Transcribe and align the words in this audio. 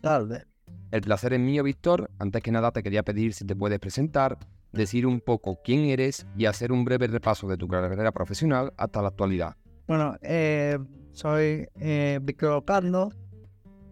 tarde. 0.00 0.44
El 0.90 1.00
placer 1.00 1.32
es 1.32 1.40
mío, 1.40 1.64
Víctor. 1.64 2.10
Antes 2.18 2.42
que 2.42 2.52
nada 2.52 2.70
te 2.70 2.82
quería 2.82 3.02
pedir 3.02 3.34
si 3.34 3.44
te 3.44 3.56
puedes 3.56 3.80
presentar 3.80 4.38
decir 4.74 5.06
un 5.06 5.20
poco 5.20 5.60
quién 5.64 5.80
eres 5.84 6.26
y 6.36 6.46
hacer 6.46 6.72
un 6.72 6.84
breve 6.84 7.06
repaso 7.06 7.46
de 7.48 7.56
tu 7.56 7.68
carrera 7.68 8.12
profesional 8.12 8.72
hasta 8.76 9.00
la 9.02 9.08
actualidad. 9.08 9.56
Bueno, 9.86 10.16
eh, 10.22 10.78
soy 11.12 11.68
eh, 11.80 12.18
Víctor 12.22 12.52
Ocando, 12.52 13.12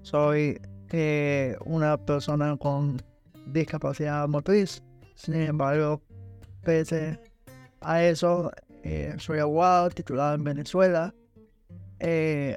soy 0.02 0.60
eh, 0.90 1.56
una 1.64 1.96
persona 1.96 2.56
con 2.56 3.00
discapacidad 3.46 4.26
motriz, 4.28 4.82
sin 5.14 5.34
embargo, 5.34 6.02
pese 6.62 7.18
a 7.80 8.02
eso, 8.02 8.50
eh, 8.82 9.14
soy 9.18 9.38
abogado 9.38 9.90
titulado 9.90 10.34
en 10.34 10.44
Venezuela, 10.44 11.14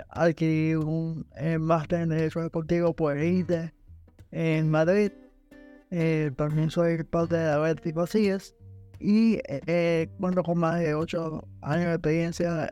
adquirí 0.10 0.74
un 0.74 1.28
máster 1.60 2.02
en 2.02 2.10
Derecho 2.10 2.42
Deportivo 2.42 2.96
por 2.96 3.16
en 3.18 4.70
Madrid 4.72 5.12
eh, 5.92 6.32
también 6.36 6.70
soy 6.70 7.04
parte 7.04 7.36
de 7.36 7.46
la 7.46 7.60
red 7.60 7.78
Tipo 7.80 8.06
y 9.00 9.40
eh, 9.46 10.10
con 10.18 10.58
más 10.58 10.80
de 10.80 10.96
8 10.96 11.48
años 11.62 11.86
de 11.86 11.94
experiencia 11.94 12.72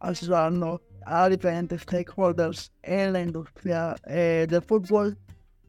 asesorando 0.00 0.82
a 1.06 1.28
diferentes 1.28 1.82
stakeholders 1.82 2.72
en 2.82 3.12
la 3.12 3.22
industria 3.22 3.96
eh, 4.06 4.46
del 4.48 4.62
fútbol, 4.62 5.16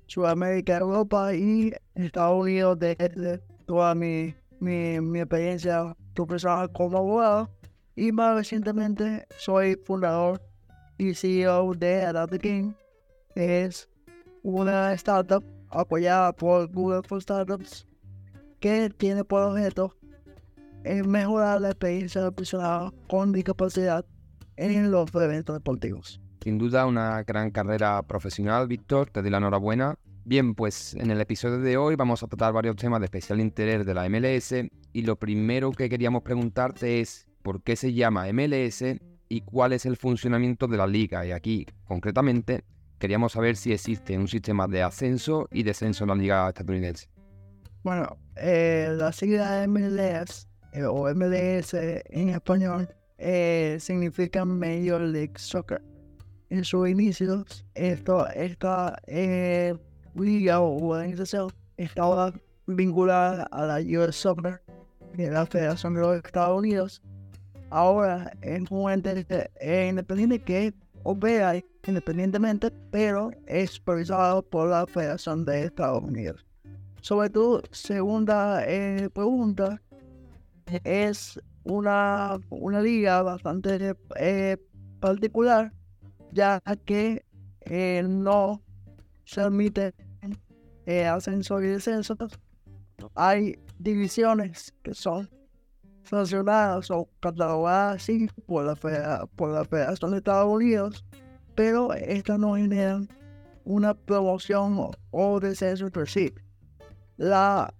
Sudamérica, 0.07 0.77
Europa 0.77 1.33
y 1.33 1.73
Estados 1.95 2.41
Unidos 2.41 2.79
desde 2.79 3.39
toda 3.65 3.95
mi, 3.95 4.35
mi, 4.59 4.99
mi 4.99 5.19
experiencia 5.19 5.95
profesional 6.13 6.71
como 6.71 6.97
abogado. 6.97 7.49
Y 7.95 8.11
más 8.11 8.35
recientemente 8.35 9.25
soy 9.37 9.75
fundador 9.85 10.41
y 10.97 11.13
CEO 11.13 11.73
de 11.73 12.03
Adaptive 12.03 12.39
King, 12.39 12.73
es 13.35 13.89
una 14.43 14.93
startup 14.93 15.43
apoyada 15.71 16.33
por 16.33 16.71
Google 16.71 17.01
for 17.07 17.21
Startups, 17.21 17.87
que 18.59 18.89
tiene 18.89 19.23
por 19.23 19.43
objeto 19.43 19.95
mejorar 21.05 21.61
la 21.61 21.69
experiencia 21.69 22.21
del 22.21 22.33
personal 22.33 22.91
con 23.07 23.31
discapacidad 23.31 24.05
en 24.57 24.91
los 24.91 25.13
eventos 25.13 25.55
deportivos. 25.55 26.21
Sin 26.43 26.57
duda, 26.57 26.85
una 26.85 27.23
gran 27.23 27.51
carrera 27.51 28.01
profesional, 28.03 28.67
Víctor, 28.67 29.09
te 29.09 29.21
doy 29.21 29.29
la 29.29 29.37
enhorabuena. 29.37 29.97
Bien, 30.23 30.55
pues 30.55 30.95
en 30.95 31.11
el 31.11 31.21
episodio 31.21 31.59
de 31.59 31.77
hoy 31.77 31.95
vamos 31.95 32.23
a 32.23 32.27
tratar 32.27 32.53
varios 32.53 32.75
temas 32.75 32.99
de 32.99 33.05
especial 33.05 33.39
interés 33.39 33.85
de 33.85 33.93
la 33.93 34.07
MLS 34.09 34.53
y 34.93 35.01
lo 35.03 35.15
primero 35.17 35.71
que 35.71 35.89
queríamos 35.89 36.21
preguntarte 36.23 36.99
es 36.99 37.27
por 37.41 37.61
qué 37.63 37.75
se 37.75 37.93
llama 37.93 38.31
MLS 38.31 38.83
y 39.29 39.41
cuál 39.41 39.73
es 39.73 39.85
el 39.85 39.97
funcionamiento 39.97 40.67
de 40.67 40.77
la 40.77 40.87
liga. 40.87 41.25
Y 41.25 41.31
aquí, 41.31 41.65
concretamente, 41.85 42.63
queríamos 43.01 43.31
saber 43.31 43.57
si 43.57 43.73
existe 43.73 44.15
un 44.15 44.27
sistema 44.27 44.67
de 44.67 44.83
ascenso 44.83 45.47
y 45.51 45.63
descenso 45.63 46.03
en 46.03 46.09
la 46.09 46.15
liga 46.15 46.47
estadounidense. 46.47 47.09
Bueno, 47.83 48.15
eh, 48.35 48.93
la 48.95 49.11
sigla 49.11 49.65
MLS 49.67 50.47
eh, 50.71 50.83
o 50.83 51.11
MLS 51.15 51.73
en 51.73 52.29
español 52.29 52.87
eh, 53.17 53.77
significa 53.79 54.45
Major 54.45 55.01
League 55.01 55.33
Soccer. 55.35 55.81
En 56.51 56.63
sus 56.63 56.87
inicios, 56.87 57.65
esto, 57.73 58.27
esta 58.29 59.01
liga 59.07 60.59
o 60.59 60.89
organización 60.89 61.51
estaba 61.77 62.33
vinculada 62.67 63.47
a 63.51 63.65
la 63.65 63.79
US 63.79 64.15
Soccer, 64.15 64.61
es 65.17 65.31
la 65.31 65.45
Federación 65.47 65.95
de 65.95 66.01
los 66.01 66.17
Estados 66.17 66.59
Unidos. 66.59 67.01
Ahora 67.71 68.31
es 68.41 68.69
un 68.69 68.91
ente 68.91 69.25
independiente 69.89 70.39
que 70.39 70.73
opera 71.03 71.55
independientemente, 71.87 72.71
pero 72.91 73.31
es 73.47 73.71
supervisado 73.71 74.41
por 74.43 74.69
la 74.69 74.85
Federación 74.85 75.45
de 75.45 75.65
Estados 75.65 76.03
Unidos. 76.03 76.45
Sobre 77.01 77.29
tu 77.29 77.61
segunda 77.71 78.63
eh, 78.65 79.09
pregunta, 79.11 79.81
es 80.83 81.39
una, 81.63 82.39
una 82.49 82.81
liga 82.81 83.23
bastante 83.23 83.95
eh, 84.17 84.57
particular, 84.99 85.73
ya 86.31 86.61
que 86.85 87.25
eh, 87.61 88.03
no 88.07 88.61
se 89.25 89.41
admite 89.41 89.93
ascenso 91.09 91.61
y 91.61 91.67
descenso. 91.67 92.15
Hay 93.15 93.57
divisiones 93.79 94.73
que 94.83 94.93
son 94.93 95.29
sancionadas 96.03 96.91
o 96.91 97.07
catalogadas 97.19 97.95
así 98.01 98.27
por 98.45 98.65
la, 98.65 98.75
por 99.35 99.67
Federación 99.67 100.11
de 100.11 100.17
Estados 100.17 100.51
Unidos 100.51 101.03
pero 101.55 101.93
estas 101.93 102.39
no 102.39 102.55
generan 102.55 103.07
una 103.63 103.93
promoción 103.93 104.89
o, 105.11 105.39
descenso 105.39 105.89
por 105.89 106.09
sí. 106.09 106.33
La 107.17 107.73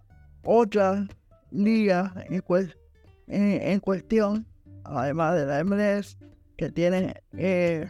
otra 0.44 1.08
liga 1.50 2.14
en, 2.30 3.80
cuestión, 3.80 4.46
además 4.84 5.36
de 5.36 5.46
la 5.46 5.64
MLS, 5.64 6.18
que 6.58 6.70
tiene 6.70 7.16
eh, 7.38 7.90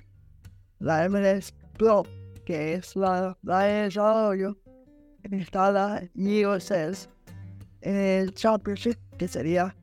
la 0.79 1.09
MLS 1.09 1.53
Pro, 1.77 2.03
que 2.45 2.75
es 2.75 2.95
la, 2.95 3.37
la 3.41 3.59
de 3.61 3.73
desarrollo, 3.83 4.57
está 5.23 5.71
la 5.71 6.03
USS 6.15 7.09
el 7.81 8.33
Championship, 8.33 8.97
que 9.17 9.27
sería 9.27 9.75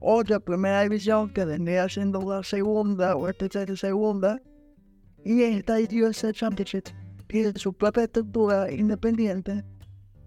otra 0.00 0.40
primera 0.40 0.82
división 0.82 1.32
que 1.32 1.44
vendría 1.44 1.88
siendo 1.88 2.20
la 2.20 2.42
segunda 2.42 3.16
o 3.16 3.32
tercera 3.32 3.76
segunda 3.76 4.40
y 5.24 5.42
esta 5.42 5.78
USA 5.78 6.32
Championship 6.32 6.84
tiene 7.26 7.52
su 7.56 7.72
propia 7.72 8.04
estructura 8.04 8.70
independiente 8.70 9.64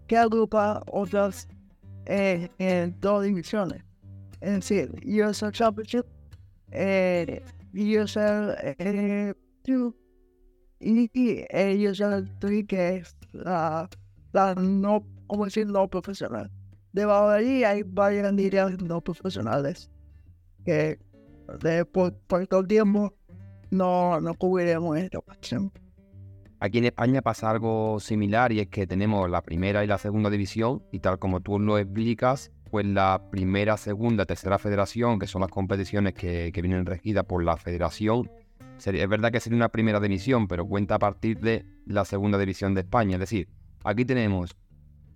que 0.08 0.18
agrupa 0.18 0.84
otras 0.92 1.48
eh, 2.06 2.50
dos 3.00 3.24
divisiones. 3.24 3.84
Es 4.42 4.54
decir, 4.56 4.92
USA 5.06 5.52
Championship, 5.52 6.06
eh, 6.72 7.44
USA 7.74 8.56
eh, 8.80 9.34
2 9.64 9.94
y, 10.80 11.10
y 11.14 11.88
USA 11.88 12.24
3 12.40 12.66
que 12.68 12.96
es 12.98 13.16
la, 13.32 13.90
la 14.32 14.56
no, 14.56 15.06
como 15.28 15.46
decir, 15.46 15.68
no 15.68 15.88
profesional. 15.88 16.52
Debajo 16.94 17.30
de 17.30 17.38
allí 17.38 17.64
hay 17.64 17.84
varias 17.84 18.34
líneas 18.34 18.82
no 18.82 19.02
profesionales 19.02 19.90
que 20.66 21.00
de, 21.62 21.86
por, 21.86 22.12
todo 22.48 22.62
el 22.62 22.68
tiempo 22.68 23.14
no, 23.72 24.20
no 24.20 24.34
cubriremos 24.34 24.98
esta 24.98 25.20
ocasión. 25.20 25.72
Aquí 26.60 26.80
en 26.80 26.86
España 26.86 27.22
pasa 27.22 27.50
algo 27.50 28.00
similar 28.00 28.52
y 28.52 28.60
es 28.60 28.68
que 28.68 28.86
tenemos 28.86 29.30
la 29.30 29.42
primera 29.42 29.84
y 29.84 29.88
la 29.88 29.98
segunda 29.98 30.30
división 30.30 30.84
y 30.92 31.00
tal 31.00 31.18
como 31.18 31.40
tú 31.40 31.58
lo 31.58 31.78
explicas, 31.78 32.52
pues 32.70 32.86
la 32.86 33.22
primera, 33.32 33.78
segunda, 33.78 34.26
tercera 34.26 34.60
federación, 34.60 35.20
que 35.20 35.28
son 35.28 35.42
las 35.42 35.50
competiciones 35.50 36.14
que, 36.14 36.52
vienen 36.62 36.86
regidas 36.86 37.24
por 37.24 37.44
la 37.44 37.56
federación, 37.56 38.30
es 38.78 39.10
verdad 39.10 39.32
que 39.32 39.40
sería 39.40 39.58
una 39.58 39.70
primera 39.70 40.00
división, 40.00 40.48
pero 40.48 40.66
cuenta 40.66 40.96
a 40.96 41.00
partir 41.00 41.40
de 41.40 41.66
la 41.86 42.06
segunda 42.06 42.38
división 42.38 42.74
de 42.74 42.82
España. 42.82 43.16
Es 43.16 43.20
decir, 43.22 43.50
aquí 43.84 44.06
tenemos 44.06 44.56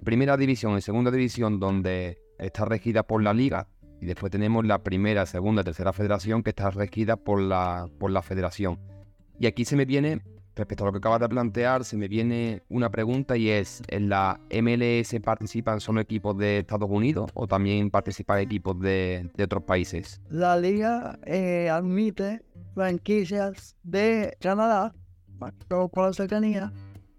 primera 0.03 0.37
división 0.37 0.77
y 0.77 0.81
segunda 0.81 1.11
división 1.11 1.59
donde 1.59 2.19
está 2.37 2.65
regida 2.65 3.03
por 3.03 3.21
la 3.23 3.33
liga 3.33 3.67
y 4.03 4.05
después 4.05 4.31
tenemos 4.31 4.65
la 4.65 4.83
primera, 4.83 5.25
segunda, 5.25 5.63
tercera 5.63 5.93
federación 5.93 6.43
que 6.43 6.49
está 6.49 6.69
regida 6.71 7.15
por 7.15 7.39
la, 7.39 7.87
por 7.99 8.11
la 8.11 8.21
federación. 8.21 8.77
Y 9.39 9.45
aquí 9.45 9.63
se 9.63 9.77
me 9.77 9.85
viene, 9.85 10.21
respecto 10.55 10.83
a 10.83 10.87
lo 10.87 10.91
que 10.91 10.97
acabas 10.97 11.21
de 11.21 11.29
plantear, 11.29 11.85
se 11.85 11.95
me 11.95 12.09
viene 12.09 12.63
una 12.67 12.89
pregunta 12.89 13.37
y 13.37 13.49
es, 13.49 13.81
¿en 13.87 14.09
la 14.09 14.41
MLS 14.51 15.15
participan 15.23 15.79
solo 15.79 16.01
equipos 16.01 16.37
de 16.37 16.59
Estados 16.59 16.89
Unidos 16.89 17.31
o 17.33 17.47
también 17.47 17.89
participan 17.89 18.39
equipos 18.39 18.77
de, 18.79 19.29
otros 19.41 19.63
países? 19.63 20.21
La 20.29 20.57
liga 20.57 21.17
eh, 21.25 21.69
admite 21.69 22.41
franquicias 22.73 23.77
de 23.83 24.35
Canadá, 24.41 24.93
por 25.67 26.05
la 26.05 26.13
cercanía, 26.13 26.73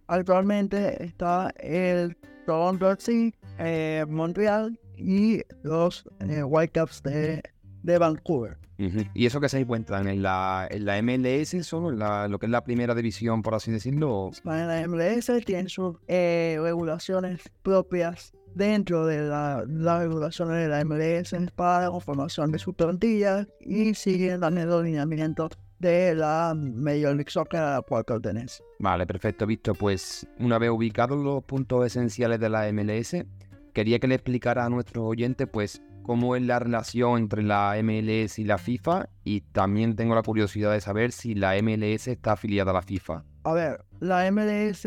actualmente 0.07 1.03
está 1.03 1.51
el 1.59 2.17
Toronto 2.45 2.91
FC, 2.91 3.35
eh, 3.59 4.05
Montreal 4.09 4.79
y 4.97 5.43
los 5.63 6.05
eh, 6.21 6.43
Whitecaps 6.43 7.03
de, 7.03 7.43
de 7.83 7.99
Vancouver. 7.99 8.59
¿Y 8.77 9.27
eso 9.27 9.41
que 9.41 9.49
se 9.49 9.61
encuentran 9.61 10.09
en 10.09 10.23
la, 10.23 10.67
en 10.69 10.85
la 10.85 11.01
MLS, 11.01 11.65
solo 11.65 11.91
en 11.91 12.01
la, 12.01 12.27
lo 12.27 12.39
que 12.39 12.47
es 12.47 12.51
la 12.51 12.65
primera 12.65 12.95
división, 12.95 13.43
por 13.43 13.55
así 13.55 13.71
decirlo? 13.71 14.31
En 14.45 14.69
la 14.69 14.87
MLS 14.89 15.31
tienen 15.45 15.69
sus 15.69 15.97
eh, 16.09 16.59
regulaciones 16.61 17.41
propias 17.63 18.33
dentro 18.55 19.07
de 19.07 19.23
la, 19.23 19.65
las 19.67 20.01
regulaciones 20.01 20.57
de 20.57 20.69
la 20.69 20.85
MLS 20.85 21.35
para 21.55 21.85
la 21.85 21.91
conformación 21.91 22.51
de 22.51 22.59
sus 22.59 22.75
plantillas 22.75 23.47
y 23.61 23.95
siguen 23.95 24.41
dando 24.41 24.83
lineamientos 24.83 25.51
de 25.79 26.15
la 26.15 26.55
Major 26.55 27.15
League 27.15 27.31
Soccer 27.31 27.61
a 27.61 27.75
la 27.77 27.83
cual 27.83 28.05
pertenece. 28.05 28.63
Vale, 28.79 29.07
perfecto, 29.07 29.47
visto. 29.47 29.75
Pues 29.75 30.27
una 30.39 30.59
vez 30.59 30.71
ubicados 30.71 31.23
los 31.23 31.45
puntos 31.45 31.87
esenciales 31.87 32.41
de 32.41 32.49
la 32.49 32.73
MLS, 32.73 33.25
quería 33.73 33.99
que 33.99 34.09
le 34.09 34.15
explicara 34.15 34.65
a 34.65 34.71
nuestros 34.71 35.05
oyentes, 35.05 35.49
pues, 35.51 35.83
cómo 36.05 36.37
es 36.37 36.43
la 36.43 36.59
relación 36.59 37.19
entre 37.19 37.43
la 37.43 37.75
MLS 37.83 38.39
y 38.39 38.45
la 38.45 38.59
FIFA 38.59 39.09
y 39.25 39.41
también 39.41 39.97
tengo 39.97 40.15
la 40.15 40.23
curiosidad 40.23 40.73
de 40.73 40.81
saber 40.81 41.13
si 41.13 41.35
la 41.35 41.61
MLS 41.63 42.09
está 42.09 42.33
afiliada 42.33 42.71
a 42.71 42.75
la 42.75 42.83
FIFA. 42.83 43.25
A 43.45 43.53
ver, 43.53 43.85
la 44.01 44.31
MLS 44.31 44.87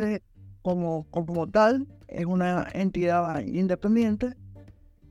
como, 0.61 1.07
como 1.09 1.47
tal 1.47 1.87
es 2.07 2.25
una 2.25 2.67
entidad 2.73 3.39
independiente 3.45 4.35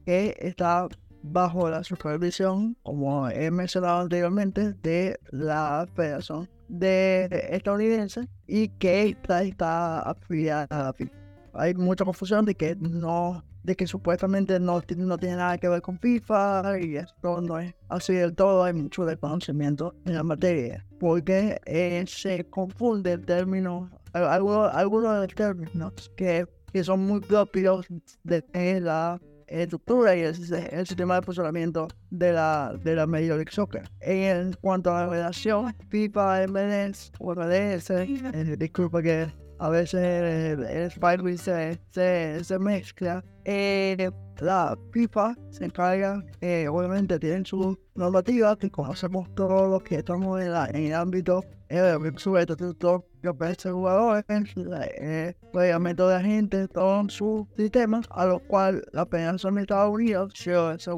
que 0.05 0.37
está 0.39 0.87
bajo 1.33 1.69
la 1.69 1.83
supervisión, 1.85 2.77
como 2.83 3.29
he 3.29 3.51
mencionado 3.51 4.01
anteriormente, 4.01 4.75
de 4.83 5.19
la 5.31 5.87
Federación 5.95 6.49
de 6.69 7.29
estadounidense 7.51 8.29
y 8.47 8.69
que 8.69 9.09
está, 9.09 9.43
está 9.43 10.01
afiliada 10.01 10.67
a 10.71 10.83
la 10.85 10.93
FIFA. 10.93 11.13
Hay 11.55 11.75
mucha 11.75 12.05
confusión 12.05 12.45
de 12.45 12.55
que 12.55 12.77
no 12.77 13.43
de 13.67 13.75
que 13.75 13.89
supuestamente 13.89 14.61
no, 14.61 14.81
no 14.97 15.19
tiene 15.19 15.37
nada 15.37 15.59
que 15.59 15.69
ver 15.69 15.83
con 15.83 15.99
FIFA 15.99 16.79
y 16.81 16.97
esto 16.99 17.41
no 17.41 17.59
es 17.59 17.75
así 17.89 18.15
del 18.15 18.33
todo, 18.33 18.63
hay 18.63 18.73
mucho 18.73 19.05
desconocimiento 19.05 19.93
en 20.05 20.15
la 20.15 20.23
materia, 20.23 20.87
porque 21.01 21.61
eh, 21.67 22.05
se 22.07 22.49
confunde 22.49 23.15
el 23.15 23.27
término, 23.27 23.91
algunos, 24.13 24.73
algunos 24.73 25.15
de 25.15 25.21
los 25.27 25.35
términos 25.35 26.13
que, 26.17 26.47
que 26.73 26.85
son 26.85 27.01
muy 27.01 27.19
propios 27.19 27.89
de 28.23 28.81
la 28.81 29.21
estructura 29.47 30.17
y 30.17 30.21
el, 30.21 30.35
el, 30.71 30.87
sistema 30.87 31.17
de 31.17 31.23
funcionamiento 31.23 31.89
de 32.11 32.33
la, 32.33 32.75
de 32.83 32.97
la 32.97 33.07
Major 33.07 33.37
League 33.37 33.53
Soccer. 33.53 33.89
En 34.01 34.53
cuanto 34.61 34.95
a 34.95 35.03
la 35.03 35.09
relación 35.09 35.75
FIFA, 35.89 36.47
MLS 36.49 37.13
MLS, 37.35 37.91
eh, 37.91 38.57
disculpa 38.59 39.03
que 39.03 39.27
a 39.59 39.69
veces 39.69 40.01
el, 40.01 40.65
el 40.65 41.39
se, 41.39 41.79
se, 41.91 42.45
se 42.45 42.59
mezcla. 42.59 43.25
Eh, 43.49 44.11
la 44.41 44.77
FIFA 44.93 45.37
se 45.51 45.67
encarga, 45.67 46.21
eh, 46.41 46.67
obviamente 46.69 47.17
tienen 47.21 47.47
su 47.47 47.79
normativa 47.95 48.59
que 48.59 48.69
conocemos 48.71 49.33
todos 49.37 49.71
los 49.71 49.85
que 49.85 49.97
estamos 49.97 50.41
en, 50.43 50.53
la, 50.53 50.67
en 50.67 50.87
el 50.87 50.95
ámbito 50.95 51.45
eh, 51.69 51.97
su 52.17 52.37
estatuto 52.37 53.07
que 53.23 53.29
ofrece 53.29 53.71
jugadores, 53.71 54.25
eh, 54.29 55.35
reglamento 55.53 56.09
de 56.09 56.17
agentes, 56.17 56.69
todo 56.71 57.09
su 57.09 57.49
sistema, 57.57 58.03
a 58.11 58.27
lo 58.27 58.41
cual 58.41 58.85
la 58.93 59.07
Federación 59.07 59.55
de 59.55 59.61
Estados 59.63 59.95
Unidos 59.95 60.33
se, 60.35 60.53
se 60.79 60.91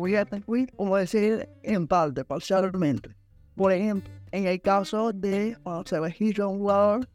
como 0.77 0.97
decir, 0.97 1.49
en 1.63 1.87
parte, 1.87 2.25
parcialmente. 2.25 3.15
Por 3.55 3.73
ejemplo, 3.73 4.11
en 4.31 4.47
el 4.47 4.61
caso 4.61 5.13
de 5.13 5.57
cuando 5.63 5.85
se 5.87 6.01
registra 6.01 6.47
un 6.47 6.59
jugador 6.59 7.09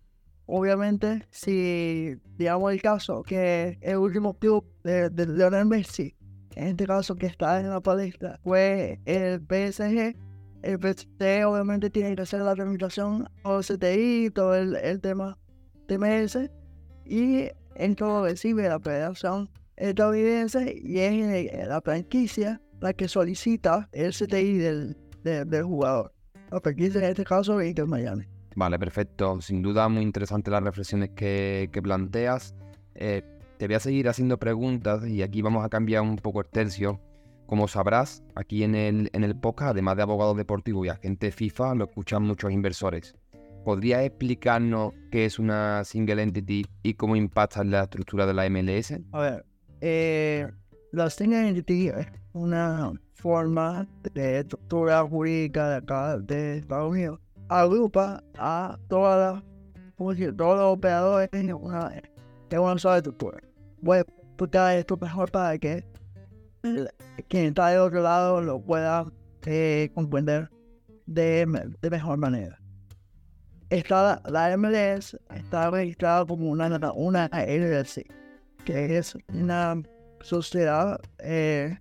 obviamente, 0.46 1.26
si 1.32 2.16
digamos 2.38 2.74
el 2.74 2.82
caso 2.82 3.24
que 3.24 3.78
el 3.82 3.98
último 3.98 4.34
club 4.38 4.66
de, 4.84 5.10
de 5.10 5.28
Lionel 5.28 5.66
Messi, 5.66 6.16
en 6.56 6.68
este 6.70 6.86
caso 6.86 7.16
que 7.16 7.26
está 7.26 7.60
en 7.60 7.70
la 7.70 7.82
palestra, 7.82 8.40
fue 8.44 9.00
el 9.06 9.40
PSG, 9.42 10.16
el 10.62 10.80
PSG 10.80 11.46
obviamente 11.46 11.90
tiene 11.90 12.16
que 12.16 12.22
hacer 12.22 12.42
la 12.42 12.56
tramitación 12.56 13.28
o 13.44 13.60
CTI, 13.60 14.30
todo 14.32 14.56
el, 14.56 14.76
el 14.76 15.02
tema 15.02 15.38
TMS, 15.88 16.50
y 17.06 17.50
esto 17.76 18.24
recibe 18.24 18.70
la 18.70 18.80
Federación 18.80 19.50
Estadounidense 19.76 20.80
y 20.84 21.00
es 21.00 21.68
la 21.68 21.82
franquicia 21.82 22.62
la 22.80 22.94
que 22.94 23.08
solicita 23.08 23.90
el 23.92 24.12
CTI 24.14 24.58
del, 24.58 24.98
del 25.24 25.64
jugador. 25.64 26.14
La 26.52 26.62
franquicia 26.62 27.00
en 27.00 27.10
este 27.10 27.24
caso 27.24 27.60
es 27.60 27.70
Inter 27.70 27.88
Miami. 27.88 28.26
Vale, 28.56 28.80
perfecto. 28.80 29.42
Sin 29.42 29.62
duda 29.62 29.88
muy 29.90 30.04
interesante 30.04 30.52
las 30.52 30.64
reflexiones 30.64 31.10
que, 31.12 31.70
planteas. 31.82 32.56
Eh, 32.96 33.24
te 33.58 33.68
voy 33.68 33.76
a 33.76 33.80
seguir 33.80 34.10
haciendo 34.10 34.38
preguntas 34.38 35.08
y 35.08 35.22
aquí 35.22 35.42
vamos 35.42 35.66
a 35.66 35.70
cambiar 35.70 36.02
un 36.02 36.18
poco 36.18 36.42
el 36.42 36.50
tercio. 36.50 37.00
Como 37.46 37.68
sabrás, 37.68 38.24
aquí 38.36 38.64
en 38.64 38.76
el, 38.76 39.10
en 39.14 39.24
el 39.24 39.36
podcast, 39.36 39.72
además 39.72 39.98
de 39.98 40.04
abogados 40.04 40.38
deportivos 40.38 40.86
y 40.86 40.90
agentes 40.90 41.36
FIFA, 41.36 41.76
lo 41.76 41.86
escuchan 41.86 42.24
muchos 42.24 42.52
inversores. 42.52 43.16
¿Podrías 43.64 44.04
explicarnos 44.04 44.94
qué 45.12 45.26
es 45.26 45.40
una 45.40 45.84
single 45.84 46.22
entity 46.22 46.66
y 46.84 46.94
cómo 46.96 47.16
impacta 47.16 47.62
en 47.62 47.72
la 47.72 47.84
estructura 47.84 48.26
de 48.26 48.34
la 48.34 48.50
MLS? 48.50 49.00
A 49.12 49.20
ver, 49.20 49.46
eh, 49.82 50.48
la 50.92 51.10
single 51.10 51.48
entity 51.48 51.90
es 51.90 52.08
una 52.34 52.92
forma 53.14 53.88
de 54.14 54.40
estructura 54.40 55.04
jurídica 55.04 55.70
de 55.70 55.76
acá 55.78 56.18
de 56.18 56.58
Estados 56.58 56.92
Unidos 56.92 57.23
agrupa 57.50 58.24
a 58.38 58.78
todas 58.88 59.36
las, 59.36 59.44
todos 60.36 60.58
los 60.58 60.74
operadores 60.78 61.30
en 61.34 61.54
una, 61.54 61.92
en 62.50 62.60
una 62.60 62.78
sola 62.78 62.98
estructura. 62.98 63.40
Voy 63.82 64.00
a 64.00 64.02
explicar 64.02 64.78
esto 64.78 64.98
mejor 64.98 65.32
para 65.32 65.58
que 65.58 65.86
quien 67.28 67.46
está 67.46 67.70
del 67.70 67.80
otro 67.80 68.02
lado 68.02 68.42
lo 68.42 68.62
pueda 68.62 69.06
eh, 69.46 69.90
comprender 69.94 70.50
de, 71.06 71.46
mejor 71.90 72.18
manera. 72.18 72.60
Está 73.70 74.22
la, 74.26 74.58
MLS 74.58 75.18
está 75.36 75.70
registrada 75.72 76.26
como 76.26 76.50
una, 76.50 76.68
una 76.94 77.30
LLC, 77.34 78.06
que 78.66 78.98
es 78.98 79.18
una 79.34 79.82
sociedad 80.22 81.00
eh, 81.20 81.78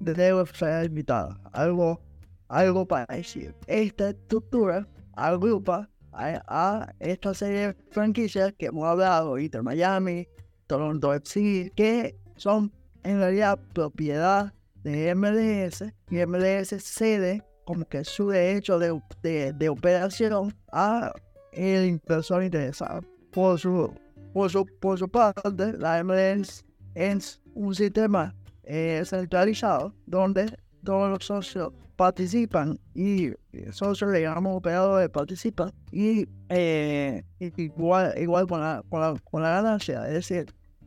de 0.00 0.14
deuda 0.14 0.82
limitada, 0.82 1.40
algo, 1.52 2.00
algo 2.48 2.86
para 2.86 3.06
decir. 3.14 3.54
Esta 3.66 4.10
estructura 4.10 4.86
agrupa 5.16 5.88
a, 6.12 6.42
a 6.46 6.94
esta 7.00 7.34
serie 7.34 7.68
de 7.68 7.76
franquicias 7.90 8.52
que 8.58 8.66
hemos 8.66 8.86
hablado, 8.86 9.38
Inter 9.38 9.62
Miami, 9.62 10.28
Toronto 10.66 11.12
FC, 11.12 11.72
que 11.74 12.16
son 12.36 12.72
en 13.02 13.18
realidad 13.18 13.58
propiedad 13.72 14.52
de 14.82 15.14
MLS 15.14 15.84
y 16.10 16.24
MLS 16.26 16.68
cede 16.82 17.42
como 17.64 17.84
que 17.84 18.04
su 18.04 18.28
derecho 18.28 18.78
de, 18.78 19.52
de, 19.52 19.68
operación 19.68 20.54
a 20.70 21.12
el 21.52 21.86
inversor 21.86 22.44
interesado. 22.44 23.00
Por 23.32 23.58
su, 23.58 23.92
por 24.32 24.50
su, 24.50 24.64
por 24.80 24.98
su 24.98 25.08
parte, 25.08 25.72
la 25.76 26.02
MLS 26.04 26.64
es 26.94 27.42
un 27.54 27.74
sistema 27.74 28.34
eh, 28.62 29.02
centralizado 29.04 29.92
donde 30.06 30.56
todos 30.86 31.10
los 31.10 31.26
socios 31.26 31.72
participan 31.96 32.78
y 32.94 33.32
socios, 33.72 34.12
digamos, 34.12 34.56
operadores 34.56 35.10
participan 35.10 35.72
y 35.90 36.28
eh, 36.48 37.24
igual, 37.38 38.14
igual 38.16 38.46
con, 38.46 38.60
la, 38.60 38.82
con, 38.88 39.00
la, 39.00 39.14
con 39.30 39.42
la 39.42 39.50
ganancia. 39.50 40.06
Es 40.06 40.14
decir, 40.14 40.46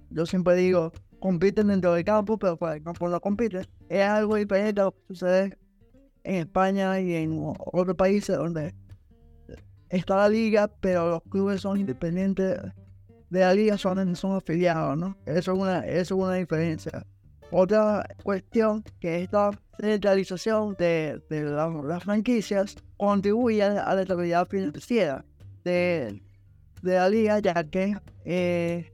yo 0.10 0.25
siempre 0.25 0.56
digo, 0.56 0.91
compiten 1.20 1.68
dentro 1.68 1.94
del 1.94 2.06
campo, 2.06 2.38
pero 2.38 2.58
fuera 2.58 2.75
del 2.75 2.84
campo 2.84 3.10
no 3.10 3.20
compiten. 3.20 3.68
Es 3.89 4.06
algo 4.06 4.36
diferente 4.36 4.82
a 4.82 4.86
lo 4.86 4.91
que 4.91 5.01
sucede 5.10 5.58
en 6.24 6.36
España 6.36 7.00
y 7.00 7.15
en 7.15 7.53
otros 7.74 7.96
países 7.96 8.38
donde 8.38 8.74
está 9.89 10.15
la 10.15 10.29
liga, 10.29 10.70
pero 10.79 11.10
los 11.10 11.22
clubes 11.24 11.62
son 11.62 11.79
independientes 11.79 12.58
de 13.29 13.39
la 13.39 13.53
liga, 13.53 13.77
son, 13.77 14.15
son 14.15 14.36
afiliados, 14.36 14.98
¿no? 14.98 15.18
Eso 15.25 15.53
es 15.53 15.60
una, 15.60 15.79
eso 15.86 16.15
es 16.15 16.22
una 16.22 16.36
diferencia. 16.36 17.06
Otra 17.51 18.06
cuestión 18.24 18.84
que 19.00 19.24
esta 19.24 19.51
centralización 19.79 20.75
de, 20.77 21.21
de 21.29 21.43
las 21.43 22.03
franquicias 22.03 22.75
contribuye 22.98 23.63
a 23.63 23.95
la 23.95 24.01
estabilidad 24.01 24.48
financiera 24.48 25.25
de, 25.63 26.21
de 26.81 26.93
la 26.95 27.09
liga, 27.09 27.39
ya 27.39 27.63
que 27.63 27.95
eh, 28.25 28.91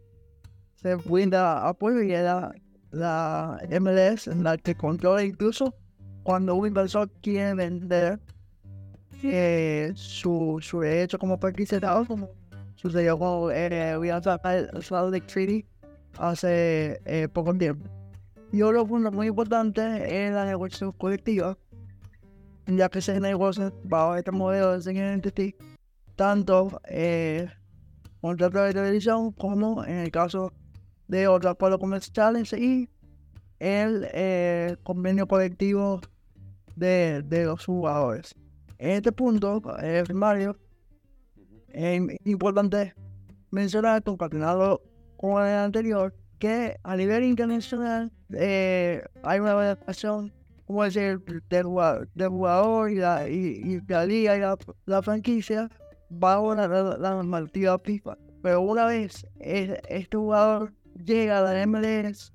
se 0.76 0.96
brinda 0.96 1.68
apoyo 1.68 2.02
y 2.02 2.10
la, 2.10 2.54
la 2.92 3.60
MLS 3.82 4.28
en 4.28 4.44
la 4.44 4.58
que 4.58 4.76
controla 4.76 5.24
incluso 5.24 5.74
cuando 6.24 6.56
un 6.56 6.68
inversor 6.68 7.10
quiere 7.22 7.54
vender 7.56 8.20
eh, 9.24 9.92
su, 9.96 10.60
su 10.62 10.82
derecho 10.82 11.18
como 11.18 11.38
franquicia, 11.38 11.80
como 12.08 12.30
sucedió 12.76 13.18
con 13.18 13.52
eh, 13.52 13.98
Real 13.98 14.22
Salt 14.24 15.12
Lake 15.12 15.30
City 15.30 15.66
hace 16.18 17.30
poco 17.34 17.54
tiempo. 17.56 18.05
Y 18.56 18.62
otro 18.62 18.88
punto 18.88 19.12
muy 19.12 19.28
importante 19.28 19.82
es 20.28 20.34
la 20.34 20.46
negociación 20.46 20.94
colectiva, 20.94 21.58
ya 22.66 22.88
que 22.88 23.02
se 23.02 23.20
negocia 23.20 23.74
bajo 23.84 24.16
este 24.16 24.32
modelo 24.32 24.80
de 24.80 25.14
Entity, 25.14 25.54
tanto 26.16 26.80
eh, 26.88 27.50
contrato 28.22 28.64
de 28.64 28.74
televisión 28.74 29.34
como 29.34 29.84
en 29.84 29.98
el 29.98 30.10
caso 30.10 30.54
de 31.10 31.28
otros 31.28 31.52
acuerdos 31.52 31.82
comerciales 31.82 32.54
y 32.54 32.90
el 33.60 34.08
eh, 34.14 34.78
convenio 34.84 35.28
colectivo 35.28 36.00
de, 36.78 37.24
de, 37.24 37.44
los 37.44 37.66
jugadores. 37.66 38.36
En 38.78 38.92
este 38.92 39.12
punto, 39.12 39.62
eh, 39.82 40.06
Mario, 40.14 40.58
es 41.68 42.02
importante 42.24 42.96
mencionar, 43.52 44.02
concatenado 44.02 44.82
con 45.18 45.46
el 45.46 45.58
anterior, 45.58 46.14
que 46.40 46.78
a 46.84 46.96
nivel 46.96 47.24
internacional 47.24 48.12
eh, 48.34 49.04
hay 49.24 49.40
una 49.40 49.52
adaptación, 49.52 50.34
como 50.66 50.84
decir, 50.84 51.22
del 51.50 51.66
del 52.14 52.30
jugador 52.30 52.92
y, 52.92 52.96
la, 52.96 53.28
y, 53.30 53.82
la 53.88 54.06
liga 54.06 54.38
y 54.38 54.58
la, 54.86 55.02
franquicia 55.02 55.70
bajo 56.10 56.56
la, 56.56 56.68
la, 56.68 56.98
la 56.98 57.10
normativa 57.12 57.80
FIFA. 57.80 58.18
Pero 58.42 58.62
una 58.62 58.86
vez 58.86 59.26
este 59.40 60.18
jugador 60.18 60.74
llega 61.04 61.40
a 61.40 61.42
la 61.42 61.66
MLS 61.66 62.32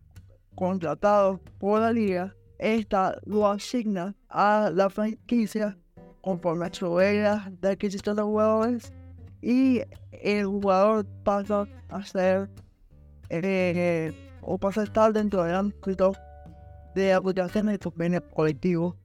contratado 0.54 1.40
por 1.58 1.80
la 1.80 1.92
liga, 1.92 2.34
esta 2.58 3.16
lo 3.24 3.46
asigna 3.46 4.14
a 4.28 4.70
la 4.74 4.90
franquicia 4.90 5.78
conforme 6.20 6.66
a 6.66 6.74
su 6.74 6.98
regla 6.98 7.50
de 7.60 7.70
adquisición 7.70 8.16
de 8.16 8.22
jugadores 8.22 8.92
y 9.40 9.80
el 10.12 10.46
jugador 10.46 11.06
pasa 11.24 11.66
a 11.88 12.04
ser 12.04 12.50
eh, 13.30 14.12
o 14.42 14.58
pasa 14.58 14.82
a 14.82 14.84
estar 14.84 15.12
dentro 15.12 15.44
del 15.44 15.54
ámbito 15.54 16.12
de 16.94 17.12
aplicaciones 17.12 17.74
de 17.74 17.78
convenios 17.78 18.22
colectivos 18.34 18.96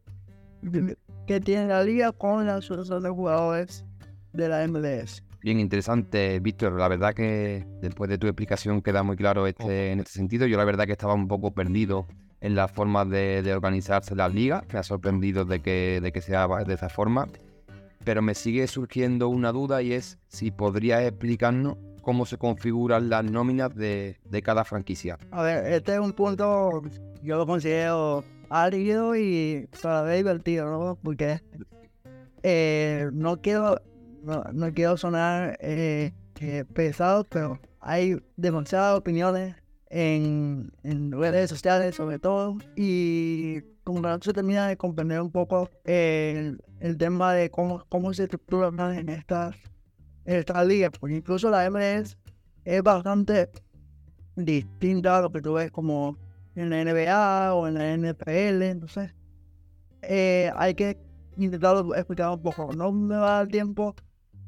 que 1.27 1.39
tiene 1.39 1.67
la 1.67 1.83
liga 1.83 2.11
con 2.11 2.45
la 2.45 2.55
asociación 2.55 3.03
de 3.03 3.09
jugadores 3.09 3.85
de 4.33 4.49
la 4.49 4.67
MLS. 4.67 5.23
Bien 5.41 5.59
interesante, 5.59 6.39
Víctor. 6.39 6.73
La 6.73 6.87
verdad 6.87 7.13
que 7.13 7.67
después 7.81 8.09
de 8.09 8.17
tu 8.17 8.25
explicación 8.25 8.81
queda 8.81 9.03
muy 9.03 9.15
claro 9.15 9.45
este, 9.45 9.91
en 9.91 9.99
este 9.99 10.13
sentido. 10.13 10.47
Yo 10.47 10.57
la 10.57 10.65
verdad 10.65 10.87
que 10.87 10.93
estaba 10.93 11.13
un 11.13 11.27
poco 11.27 11.53
perdido 11.53 12.07
en 12.41 12.55
la 12.55 12.67
forma 12.67 13.05
de, 13.05 13.53
organizarse 13.53 14.15
la 14.15 14.27
liga. 14.27 14.63
Me 14.73 14.79
ha 14.79 14.83
sorprendido 14.83 15.45
de 15.45 15.61
que, 15.61 15.99
de 16.01 16.11
que 16.11 16.21
sea 16.21 16.47
de 16.47 16.73
esa 16.73 16.89
forma. 16.89 17.27
Pero 18.03 18.23
me 18.23 18.33
sigue 18.33 18.65
surgiendo 18.65 19.29
una 19.29 19.51
duda 19.51 19.83
y 19.83 19.93
es 19.93 20.17
si 20.27 20.49
podrías 20.49 21.03
explicarnos 21.03 21.77
cómo 22.05 22.27
se 22.27 22.37
configuran 22.37 23.09
las 23.09 23.25
nóminas 23.25 23.73
de, 23.75 24.19
de 24.23 24.41
cada 24.43 24.63
franquicia. 24.63 25.17
A 25.31 25.41
ver, 25.41 25.65
este 25.73 25.95
es 25.95 25.99
un 25.99 26.13
punto, 26.13 26.83
yo 27.23 27.37
lo 27.37 27.47
considero 27.47 28.23
árido 28.47 29.15
y 29.15 29.67
todavía 29.81 30.13
divertido, 30.13 30.69
¿no? 30.69 30.99
Porque 31.01 31.41
eh, 32.43 33.09
no 33.11 33.41
quiero 33.41 33.81
no, 34.21 34.43
no 34.53 34.71
quiero 34.71 34.97
sonar 34.97 35.57
eh, 35.59 36.13
pesado, 36.73 37.23
pero 37.23 37.59
hay 37.79 38.21
demasiadas 38.37 38.99
opiniones 38.99 39.55
en, 39.89 40.71
en, 40.83 41.11
redes 41.11 41.49
sociales 41.49 41.95
sobre 41.95 42.19
todo 42.19 42.57
y 42.75 43.61
como 43.83 44.01
no 44.01 44.19
se 44.21 44.33
termina 44.33 44.67
de 44.67 44.77
comprender 44.77 45.21
un 45.21 45.31
poco 45.31 45.69
el, 45.85 46.61
el 46.79 46.97
tema 46.97 47.33
de 47.33 47.49
cómo, 47.49 47.83
cómo 47.89 48.13
se 48.13 48.23
estructuran 48.23 48.79
en 48.95 49.09
estas, 49.09 49.55
en 50.25 50.35
estas 50.37 50.65
ligas, 50.65 50.91
porque 50.99 51.15
incluso 51.15 51.49
la 51.49 51.69
MLS 51.69 52.17
es 52.63 52.83
bastante 52.83 53.49
distinta 54.35 55.17
a 55.17 55.21
lo 55.21 55.31
que 55.31 55.41
tú 55.41 55.53
ves 55.53 55.71
como 55.71 56.17
en 56.55 56.69
la 56.69 56.83
NBA 56.83 57.53
o 57.53 57.67
en 57.67 57.73
la 57.75 57.97
NFL, 57.97 58.61
entonces 58.63 59.13
eh, 60.01 60.51
hay 60.55 60.73
que 60.73 60.97
intentarlo 61.37 61.95
explicar 61.95 62.31
un 62.31 62.41
poco. 62.41 62.71
No 62.73 62.91
me 62.91 63.15
va 63.15 63.35
a 63.35 63.37
dar 63.39 63.47
tiempo 63.47 63.95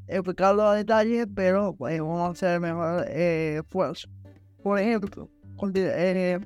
explicarlo 0.07 0.63
a 0.63 0.75
detalle, 0.75 1.27
pero 1.27 1.75
pues, 1.75 1.99
vamos 1.99 2.21
a 2.21 2.31
hacer 2.31 2.59
mejor 2.59 3.05
eh, 3.09 3.61
esfuerzo. 3.63 4.07
Por 4.63 4.79
ejemplo, 4.79 5.29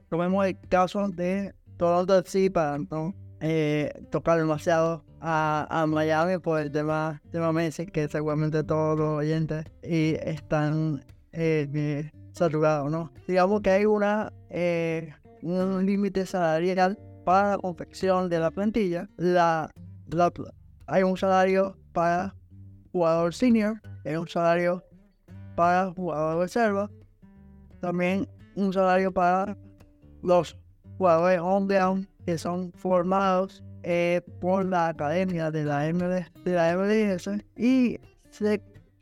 tomemos 0.10 0.46
el 0.46 0.60
caso 0.70 1.08
de 1.10 1.54
Toronto 1.78 2.18
FC 2.18 2.50
para 2.52 2.78
no 2.78 3.14
eh, 3.42 3.92
tocar 4.10 4.38
demasiado 4.38 5.04
a, 5.20 5.86
Miami 5.88 6.38
por 6.38 6.62
el 6.62 6.72
tema, 6.72 7.22
tema 7.32 7.52
Messi, 7.52 7.86
que 7.86 8.08
seguramente 8.08 8.64
todos 8.64 8.98
los 8.98 9.20
oyentes 9.20 9.66
y 9.84 10.16
están 10.24 11.04
eh, 11.34 12.10
saturados, 12.32 12.90
¿no? 12.90 13.12
Digamos 13.28 13.62
que 13.62 13.70
hay 13.72 13.86
una 13.86 14.32
un 15.42 15.86
límite 15.86 16.26
salarial 16.26 16.98
para 17.24 17.52
la 17.52 17.58
confección 17.58 18.30
de 18.30 18.40
la 18.40 18.52
plantilla. 18.52 19.10
La, 19.18 19.72
hay 20.88 21.04
un 21.04 21.18
salario 21.18 21.78
para 21.94 22.36
jugador 22.92 23.34
senior, 23.34 23.82
es 24.04 24.18
un 24.18 24.28
salario 24.28 24.84
para 25.56 25.92
jugador 25.92 26.40
reserva, 26.40 26.90
también 27.80 28.28
un 28.56 28.74
salario 28.74 29.12
para 29.12 29.58
los 30.22 30.58
jugadores 30.98 31.40
on 31.42 31.68
down 31.68 32.08
que 32.26 32.38
son 32.38 32.72
formados 32.74 33.64
eh, 33.84 34.22
por 34.40 34.66
la 34.66 34.90
academia 34.90 35.52
de 35.52 35.66
la, 35.66 35.92
MD, 35.92 36.26
de 36.44 36.54
la 36.54 36.78
MLS 36.78 37.30
y 37.58 38.00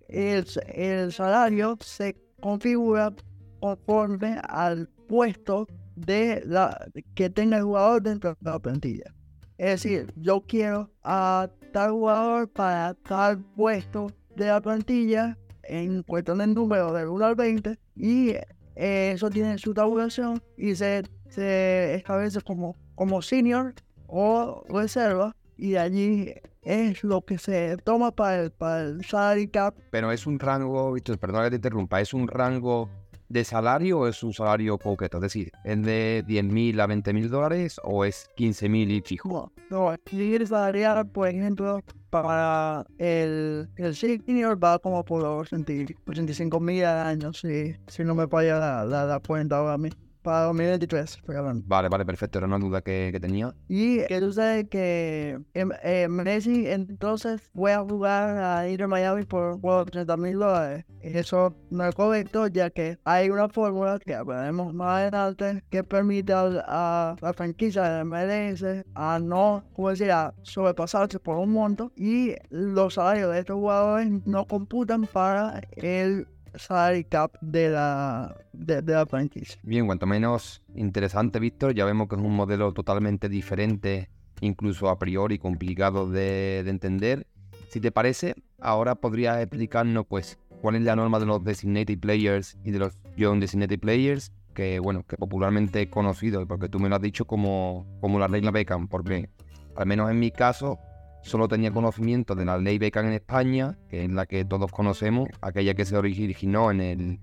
el, 0.07 0.47
el 0.67 1.11
salario 1.11 1.77
se 1.81 2.15
configura 2.39 3.13
conforme 3.59 4.39
al 4.47 4.87
puesto 5.07 5.67
de 5.95 6.41
la 6.45 6.87
que 7.13 7.29
tenga 7.29 7.57
el 7.57 7.63
jugador 7.63 8.01
dentro 8.01 8.31
de 8.39 8.51
la 8.51 8.59
plantilla. 8.59 9.13
Es 9.57 9.83
decir, 9.83 10.13
yo 10.15 10.41
quiero 10.41 10.89
a 11.03 11.49
tal 11.73 11.91
jugador 11.91 12.49
para 12.49 12.93
tal 12.93 13.39
puesto 13.55 14.07
de 14.35 14.47
la 14.47 14.61
plantilla 14.61 15.37
en 15.63 16.03
cuestión 16.03 16.37
de 16.37 16.47
número 16.47 16.93
del 16.93 17.09
1 17.09 17.25
al 17.25 17.35
20 17.35 17.77
y 17.95 18.29
eh, 18.75 19.11
eso 19.13 19.29
tiene 19.29 19.57
su 19.57 19.73
tabulación 19.73 20.41
y 20.57 20.75
se, 20.75 21.03
se 21.29 21.95
establece 21.95 22.41
como, 22.41 22.75
como 22.99 23.21
senior 23.21 23.73
o 24.07 24.65
reserva 24.67 25.33
y 25.55 25.77
allí 25.77 26.33
es 26.63 27.01
lo 27.01 27.21
que 27.21 27.37
se 27.37 27.77
toma 27.77 28.11
para 28.11 28.43
el, 28.43 28.51
para 28.51 28.81
el 28.81 29.05
salary 29.05 29.47
cap. 29.47 29.73
Pero 29.89 30.11
es 30.11 30.27
un 30.27 30.37
rango, 30.37 30.93
perdón 31.17 31.43
que 31.45 31.49
te 31.51 31.55
interrumpa, 31.55 32.01
es 32.01 32.13
un 32.13 32.27
rango 32.27 32.89
de 33.29 33.45
salario 33.45 33.99
o 33.99 34.07
es 34.07 34.21
un 34.21 34.33
salario 34.33 34.77
concreto? 34.77 35.15
Es 35.17 35.21
decir, 35.21 35.49
¿es 35.63 35.81
de 35.81 36.25
10.000 36.27 36.81
a 36.81 36.87
20.000 36.87 37.29
dólares 37.29 37.79
o 37.85 38.03
es 38.03 38.29
15.000 38.35 38.91
y 38.91 39.01
fijo? 39.01 39.53
No, 39.69 39.93
el 39.93 40.47
salarial, 40.47 41.07
por 41.07 41.29
ejemplo, 41.29 41.79
para 42.09 42.85
el, 42.97 43.69
el 43.77 43.95
senior 43.95 44.61
va 44.61 44.77
como 44.79 45.05
por 45.05 45.23
85.000 45.23 46.83
al 46.83 47.07
año, 47.07 47.31
si, 47.31 47.77
si 47.87 48.03
no 48.03 48.13
me 48.13 48.27
falla 48.27 48.59
la, 48.59 48.83
la, 48.83 49.05
la 49.05 49.19
cuenta 49.21 49.59
ahora 49.59 49.77
mismo 49.77 50.08
para 50.21 50.45
2023. 50.45 51.19
Vale, 51.65 51.89
vale, 51.89 52.05
perfecto. 52.05 52.37
Era 52.39 52.47
una 52.47 52.59
duda 52.59 52.81
que, 52.81 53.09
que 53.11 53.19
tenía. 53.19 53.53
Y 53.67 54.05
que 54.05 54.19
tú 54.19 54.31
sabes 54.33 54.67
que 54.69 55.39
eh, 55.53 56.07
Messi 56.09 56.67
entonces 56.67 57.49
voy 57.53 57.71
a 57.71 57.81
jugar 57.81 58.37
a 58.37 58.67
ir 58.67 58.83
a 58.83 58.87
Miami 58.87 59.25
por, 59.25 59.59
30 59.89 60.17
mil 60.17 60.39
dólares. 60.39 60.85
Eso 61.01 61.55
no 61.69 61.85
es 61.85 61.95
correcto, 61.95 62.47
ya 62.47 62.69
que 62.69 62.97
hay 63.05 63.29
una 63.29 63.47
fórmula 63.47 63.99
que 63.99 64.15
hablaremos 64.15 64.73
más 64.73 65.01
adelante 65.01 65.63
que 65.69 65.83
permite 65.83 66.33
a, 66.33 67.15
la 67.21 67.33
franquicia 67.33 67.83
de 67.83 68.03
MLS 68.03 68.85
a 68.95 69.19
no, 69.19 69.63
como 69.73 69.89
decir, 69.89 70.11
a 70.11 70.33
sobrepasarse 70.41 71.19
por 71.19 71.37
un 71.37 71.51
monto 71.51 71.91
y 71.95 72.35
los 72.49 72.95
salarios 72.95 73.31
de 73.31 73.39
estos 73.39 73.55
jugadores 73.55 74.09
no 74.25 74.45
computan 74.45 75.05
para 75.05 75.61
el 75.71 76.27
salary 76.55 77.03
cap 77.03 77.35
de 77.41 77.69
la, 77.69 78.35
de, 78.53 78.81
la 78.81 79.05
franquicia. 79.05 79.59
Bien, 79.63 79.85
cuanto 79.85 80.05
menos 80.05 80.61
interesante, 80.75 81.39
Víctor. 81.39 81.73
Ya 81.73 81.85
vemos 81.85 82.07
que 82.07 82.15
es 82.15 82.21
un 82.21 82.35
modelo 82.35 82.73
totalmente 82.73 83.29
diferente, 83.29 84.09
incluso 84.41 84.89
a 84.89 84.99
priori 84.99 85.37
complicado 85.37 86.09
de, 86.09 86.59
entender. 86.59 87.27
Si 87.69 87.79
te 87.79 87.91
parece, 87.91 88.35
ahora 88.59 88.95
podrías 88.95 89.39
explicarnos 89.39 90.05
pues 90.07 90.39
cuál 90.61 90.75
es 90.75 90.81
la 90.81 90.95
norma 90.95 91.19
de 91.19 91.25
los 91.25 91.43
designated 91.43 91.99
players 91.99 92.57
y 92.63 92.71
de 92.71 92.79
los 92.79 92.97
young 93.15 93.39
designated 93.39 93.79
players, 93.79 94.31
que 94.53 94.79
bueno, 94.79 95.03
que 95.05 95.17
popularmente 95.17 95.83
es 95.83 95.89
conocido, 95.89 96.47
porque 96.47 96.67
tú 96.69 96.79
me 96.79 96.89
lo 96.89 96.95
has 96.95 97.01
dicho 97.01 97.25
como, 97.25 97.85
como 98.01 98.19
la 98.19 98.27
regla 98.27 98.51
Beckham, 98.51 98.87
porque 98.87 99.29
al 99.75 99.85
menos 99.85 100.09
en 100.09 100.19
mi 100.19 100.31
caso 100.31 100.79
solo 101.21 101.47
tenía 101.47 101.71
conocimiento 101.71 102.35
de 102.35 102.45
la 102.45 102.57
ley 102.57 102.77
Beckham 102.77 103.07
en 103.07 103.13
España, 103.13 103.77
que 103.89 104.05
es 104.05 104.11
la 104.11 104.25
que 104.25 104.45
todos 104.45 104.71
conocemos, 104.71 105.29
aquella 105.41 105.73
que 105.73 105.85
se 105.85 105.97
originó 105.97 106.71
en 106.71 106.81
el, 106.81 107.19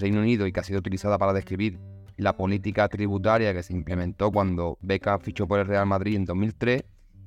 Reino 0.00 0.20
Unido 0.20 0.46
y 0.46 0.52
que 0.52 0.60
ha 0.60 0.64
sido 0.64 0.80
utilizada 0.80 1.18
para 1.18 1.32
describir 1.32 1.78
la 2.16 2.36
política 2.36 2.88
tributaria 2.88 3.54
que 3.54 3.62
se 3.62 3.72
implementó 3.72 4.32
cuando 4.32 4.76
Beckham 4.80 5.20
fichó 5.20 5.46
por 5.46 5.60
el 5.60 5.66
Real 5.66 5.86
Madrid 5.86 6.16
en 6.16 6.24
2003, 6.24 6.84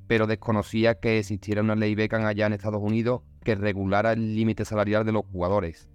pero 0.08 0.28
desconocía 0.28 0.96
que 0.96 1.20
existiera 1.20 1.62
una 1.62 1.76
ley 1.76 1.96
Beckham 1.96 2.26
allá 2.26 2.48
en 2.48 2.54
Estados 2.54 2.82
Unidos 2.82 3.22
que 3.44 3.56
regulara 3.56 4.12
el 4.14 4.36
límite 4.36 4.66
salarial 4.66 5.06
de 5.06 5.14
los 5.14 5.24
jugadores. 5.32 5.88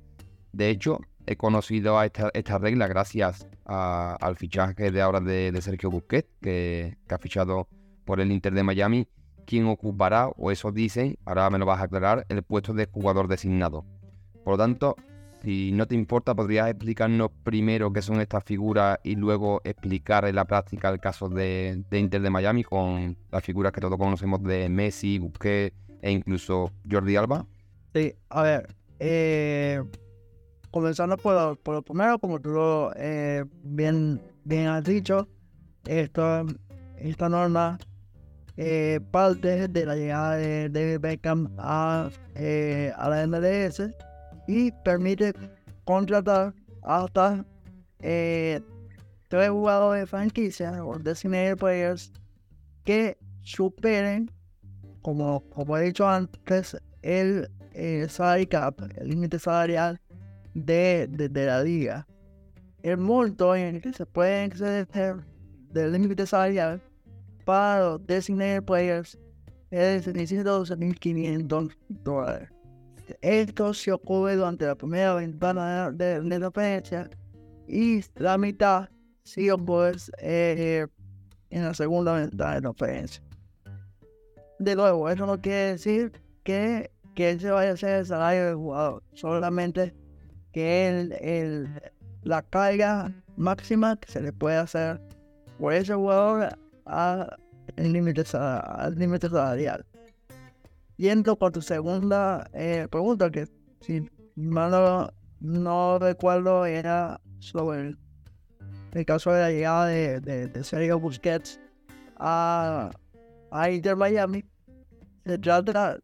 De 0.53 0.71
hecho, 0.71 1.01
he 1.27 1.37
conocido 1.37 1.99
a 1.99 2.07
esta, 2.07 2.59
regla 2.59 2.87
gracias 2.87 3.47
al 3.67 4.37
fichaje 4.37 4.91
de 4.91 5.03
ahora 5.03 5.21
de, 5.21 5.53
Sergio 5.61 5.91
Busquets, 5.91 6.31
que, 6.41 6.97
que 7.07 7.15
ha 7.15 7.19
fichado 7.19 7.69
por 8.07 8.21
el 8.21 8.33
Inter 8.33 8.55
de 8.55 8.63
Miami 8.63 9.09
quien 9.47 9.67
ocupará, 9.67 10.29
o 10.29 10.51
eso 10.51 10.73
dicen, 10.73 11.17
ahora 11.25 11.49
me 11.49 11.59
lo 11.59 11.65
vas 11.67 11.81
a 11.81 11.85
aclarar, 11.85 12.27
el 12.29 12.43
puesto 12.43 12.75
de 12.75 12.87
jugador 12.87 13.29
designado. 13.29 13.85
Por 14.45 14.55
lo 14.55 14.59
tanto, 14.59 14.97
Si 15.43 15.71
no 15.71 15.87
te 15.87 15.95
importa, 15.95 16.35
¿podrías 16.35 16.69
explicarnos 16.69 17.31
primero 17.45 17.93
qué 17.93 18.03
son 18.03 18.21
estas 18.21 18.43
figuras 18.43 18.99
y 19.05 19.15
luego 19.17 19.61
explicar 19.65 20.25
en 20.25 20.35
la 20.35 20.45
práctica 20.45 20.89
el 20.89 20.99
caso 20.99 21.29
de, 21.29 21.85
Inter 21.93 22.21
de 22.21 22.31
Miami 22.31 22.65
con 22.65 23.17
las 23.31 23.45
figuras 23.45 23.71
que 23.71 23.81
todos 23.81 23.97
conocemos 23.99 24.43
de 24.43 24.69
Messi, 24.69 25.19
Busquets 25.19 25.77
e 26.03 26.11
incluso 26.11 26.73
Jordi 26.91 27.17
Alba? 27.17 27.47
Sí, 27.95 28.13
a 28.31 28.43
ver, 28.43 28.75
eh, 28.99 29.85
comenzando 30.71 31.17
por 31.17 31.59
por 31.59 31.75
lo, 31.75 31.83
primero, 31.83 32.19
como 32.19 32.41
tú 32.41 32.51
lo 32.51 32.93
eh, 32.97 33.45
bien, 33.63 34.21
bien 34.43 34.67
has 34.69 34.85
dicho, 34.85 35.29
esto, 35.85 36.47
esta 36.99 37.29
norma 37.29 37.79
eh, 38.59 39.01
parte 39.11 39.69
de 39.69 39.85
la 39.85 39.97
llegada 39.97 40.37
de 40.37 40.71
David 40.71 41.01
Beckham 41.01 41.55
a, 41.59 42.09
eh, 42.35 42.91
a 42.97 43.11
la 43.11 43.27
MLS 43.27 43.83
y 44.49 44.73
permite 44.83 45.35
contratar 45.85 46.55
hasta 46.83 47.45
eh, 48.01 48.63
tres 49.29 49.51
jugadores 49.51 50.03
de 50.03 50.07
franquicia 50.07 50.85
o 50.85 50.99
designated 50.99 51.59
players 51.59 52.11
que 52.85 53.19
superen, 53.43 54.31
como, 55.03 55.41
como 55.51 55.77
he 55.77 55.83
dicho 55.83 56.09
antes, 56.09 56.79
el 57.03 57.51
salary 58.09 58.47
cap, 58.47 58.81
el 58.97 59.09
límite 59.11 59.39
salarial 59.39 60.01
de, 60.55 61.07
de, 61.09 61.47
la 61.47 61.63
liga. 61.63 62.07
El 62.83 62.97
monto 62.97 63.55
en 63.55 63.77
el 63.77 63.83
que 63.83 63.93
se 63.93 64.07
puede 64.07 64.45
exceder 64.45 64.87
del 65.73 65.93
límite 65.93 66.27
salarial 66.27 66.81
para 67.47 67.97
designated 67.99 68.65
players 68.65 69.17
es 69.71 70.05
de 70.05 70.13
612.500 70.13 71.77
dólares. 71.89 72.51
Esto 73.21 73.73
se 73.73 73.93
ocurre 73.93 74.35
durante 74.35 74.67
la 74.67 74.75
primera 74.75 75.15
ventana 75.15 75.93
de, 75.93 76.21
de 76.21 76.51
fecha 76.51 77.09
y 77.69 78.01
la 78.17 78.37
mitad 78.37 78.89
si 79.23 79.49
ocurre 79.49 80.13
eh, 80.19 80.87
en 81.51 81.65
la 81.65 81.73
segunda 81.73 82.15
ventana 82.15 82.61
de 82.61 82.75
fecha. 82.75 83.23
De 84.59 84.75
nuevo, 84.75 85.09
eso 85.09 85.25
no 85.25 85.41
quiere 85.41 85.73
decir 85.73 86.13
que, 86.43 86.91
que 87.15 87.31
ese 87.31 87.51
vaya 87.53 87.73
a 87.73 87.77
ser 87.77 88.01
el 88.01 88.07
salario 88.07 88.47
del 88.47 88.57
jugador, 88.57 89.05
solamente 89.13 89.95
que 90.53 90.89
el, 90.89 91.13
el, 91.21 91.69
la 92.25 92.43
carga 92.43 93.13
máxima 93.37 93.97
que 93.97 94.11
se 94.11 94.21
le 94.21 94.33
puede 94.33 94.57
hacer 94.57 95.01
por 95.61 95.73
ese 95.75 95.95
jugador 95.95 96.59
al 96.87 97.39
límite 97.77 98.25
salarial. 98.25 99.85
Yendo 100.97 101.37
por 101.37 101.53
tu 101.53 101.61
segunda 101.61 102.49
eh, 102.55 102.89
pregunta, 102.91 103.31
que 103.31 103.47
si 103.81 104.09
no, 104.35 105.11
no 105.41 105.99
recuerdo, 105.99 106.65
era 106.65 107.21
sobre 107.39 107.97
el, 108.93 109.05
caso 109.05 109.31
de 109.33 109.41
la 109.41 109.51
llegada 109.51 109.87
de, 109.87 110.65
Sergio 110.65 110.99
Busquets 110.99 111.61
a, 112.17 112.91
a 113.51 113.71
Inter 113.71 113.97
Miami. 113.97 114.45
Se 115.27 115.39
trata 115.39 115.99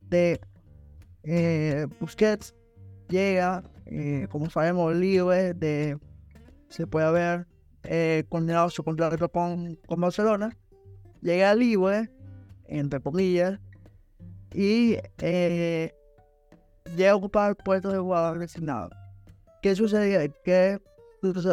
de 0.00 0.40
eh, 1.22 1.86
Busquets 2.00 2.54
llega, 3.08 3.62
eh, 3.86 4.26
como 4.30 4.50
sabemos, 4.50 4.94
libre 4.96 5.54
de, 5.54 5.98
se 6.68 6.86
puede 6.86 7.06
haber 7.88 8.26
condenado 8.28 8.70
su 8.70 8.82
contrato 8.84 9.28
con, 9.28 9.76
con 9.86 10.00
Barcelona, 10.00 10.56
llega 11.20 11.54
libre, 11.54 12.10
entre 12.66 13.00
comillas, 13.00 13.58
y 14.52 14.96
eh, 15.18 15.94
llega 16.96 17.10
a 17.12 17.16
ocupar 17.16 17.50
el 17.50 17.56
puesto 17.56 17.90
de 17.90 17.98
jugador 17.98 18.38
designado. 18.38 18.90
¿Qué 19.62 19.74
sucede? 19.74 20.32
¿Qué 20.44 20.78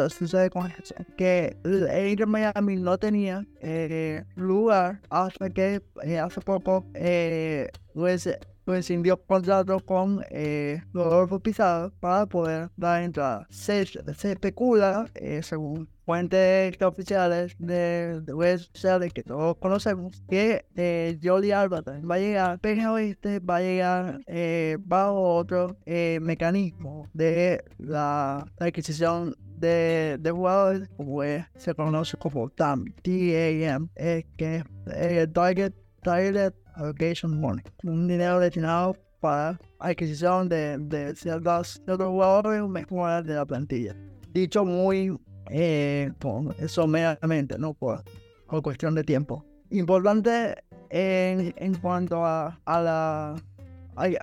sucede 0.08 0.50
con 0.50 0.70
eso? 0.70 0.94
Que 1.16 1.56
el 1.64 2.08
Inter 2.08 2.26
Miami 2.26 2.76
no 2.76 2.98
tenía 2.98 3.44
eh, 3.60 4.24
lugar 4.36 5.00
hasta 5.10 5.50
que 5.50 5.82
eh, 6.02 6.18
hace 6.18 6.40
poco 6.40 6.86
eh, 6.94 7.68
pues, 7.94 8.28
rescindió 8.66 9.22
contrato 9.22 9.80
con 9.80 10.24
eh, 10.30 10.82
Rodolfo 10.92 11.40
Pizarro 11.40 11.92
para 12.00 12.26
poder 12.26 12.70
dar 12.76 13.02
entrada. 13.02 13.46
Se, 13.50 13.86
se 13.86 14.32
especula, 14.32 15.06
eh, 15.14 15.42
según 15.42 15.88
fuentes 16.06 16.80
oficiales 16.82 17.56
de, 17.58 18.20
de 18.20 18.32
redes 18.32 19.12
que 19.12 19.24
todos 19.24 19.56
conocemos, 19.56 20.22
que 20.28 20.64
eh, 20.76 21.18
Jolly 21.22 21.50
Alba 21.50 21.82
va 21.84 22.14
a 22.14 22.18
llegar, 22.18 22.58
pero 22.60 22.96
este 22.96 23.40
va 23.40 23.56
a 23.56 23.60
llegar 23.60 24.20
eh, 24.26 24.78
bajo 24.80 25.34
otro 25.34 25.76
eh, 25.84 26.20
mecanismo 26.22 27.08
de 27.12 27.62
la, 27.78 28.46
adquisición 28.60 29.34
de, 29.58 30.16
de, 30.20 30.30
jugadores, 30.30 30.88
como 30.96 31.22
se 31.56 31.74
conoce 31.74 32.16
como 32.16 32.50
TAM, 32.50 32.84
TAM, 33.02 33.88
es 33.96 34.24
que 34.36 34.62
es 34.94 35.32
Target, 35.32 35.72
Target 36.02 36.54
Allocation 36.76 37.40
Money, 37.40 37.64
un 37.84 38.06
dinero 38.06 38.38
destinado 38.38 38.96
para 39.20 39.58
adquisición 39.78 40.48
de, 40.48 40.78
de 40.78 41.14
ciertos, 41.16 41.80
ciertos 41.84 42.06
jugadores 42.06 42.60
o 42.60 42.68
mejoras 42.68 43.24
de 43.24 43.34
la 43.34 43.44
plantilla. 43.44 43.96
Dicho 44.32 44.64
muy 44.64 45.18
eh, 45.50 46.12
eso 46.58 46.86
meramente, 46.86 47.58
no 47.58 47.74
por, 47.74 48.02
por, 48.46 48.62
cuestión 48.62 48.94
de 48.94 49.04
tiempo. 49.04 49.44
Importante 49.70 50.62
en, 50.90 51.54
en 51.56 51.74
cuanto 51.74 52.24
a, 52.24 52.60
a 52.64 52.80
la 52.80 53.34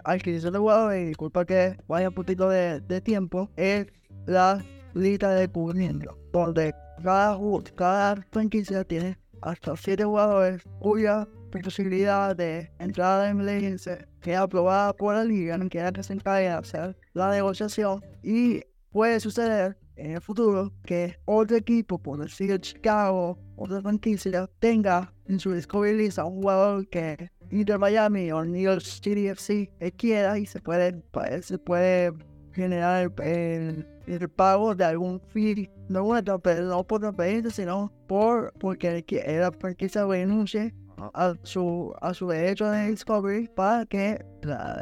adquisición 0.04 0.54
de 0.54 0.60
jugadores, 0.60 1.08
disculpa 1.08 1.46
que 1.46 1.78
vaya 1.88 2.10
un 2.10 2.16
poquito 2.16 2.50
de, 2.50 2.80
de, 2.82 3.02
tiempo, 3.02 3.50
es 3.56 3.88
la 4.26 4.64
lista 4.94 5.34
de 5.34 5.48
cubrimiento, 5.48 6.18
donde 6.32 6.74
cada, 7.02 7.38
cada 7.76 8.16
franquicia 8.32 8.84
tiene 8.84 9.18
hasta 9.42 9.76
7 9.76 10.06
jugadores 10.06 10.64
cuya 10.80 11.28
posibilidad 11.62 12.36
de 12.36 12.72
entrada 12.80 13.30
en 13.30 13.38
MLS 13.38 13.90
queda 14.22 14.42
aprobada 14.42 14.94
por 14.94 15.16
la 15.16 15.24
liga, 15.24 15.58
que 15.70 15.80
es 15.80 15.92
que 15.92 16.04
se 16.04 16.14
encarga 16.14 16.40
de 16.40 16.50
hacer 16.50 16.98
la 17.14 17.30
negociación. 17.30 18.04
Y 18.24 18.62
puede 18.92 19.20
suceder 19.20 19.78
en 19.96 20.12
el 20.12 20.22
futuro 20.22 20.72
que 20.84 21.18
otro 21.26 21.58
equipo, 21.58 21.98
por 21.98 22.20
decir 22.20 22.60
Chicago, 22.60 23.38
otra 23.56 23.82
franquicia, 23.82 24.50
tenga 24.60 25.14
en 25.28 25.40
su 25.40 25.54
Discovery 25.54 26.10
a 26.18 26.26
un 26.26 26.42
jugador 26.42 26.88
que 26.90 27.30
Inter 27.52 27.78
Miami 27.78 28.32
o 28.32 28.44
New 28.44 28.62
York 28.62 28.82
City 28.82 29.28
FC 29.28 29.72
quiera 29.98 30.40
y 30.40 30.46
se 30.46 30.60
puede, 30.60 30.94
pues, 31.12 31.46
se 31.46 31.58
puede 31.60 32.14
generar 32.54 33.12
el, 33.24 33.88
el, 34.08 34.30
pago 34.30 34.76
de 34.76 34.86
algún 34.86 35.20
fee, 35.20 35.70
no, 35.90 36.22
no 36.22 36.84
por 36.84 37.00
transferencia, 37.00 37.52
sino 37.52 37.92
por 38.08 38.54
porque 38.60 39.04
la 39.26 39.52
franquicia 39.52 40.06
renuncie 40.06 40.74
a 40.98 41.36
su, 41.44 41.94
a 42.02 42.14
su 42.14 42.28
derecho 42.28 42.70
de 42.70 42.90
Discovery 42.90 43.50
para 43.56 43.86
que 43.86 44.24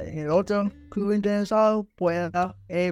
el 0.06 0.30
otro 0.30 0.72
club 0.90 1.14
interesado 1.14 1.86
pueda 1.96 2.56
eh, 2.68 2.92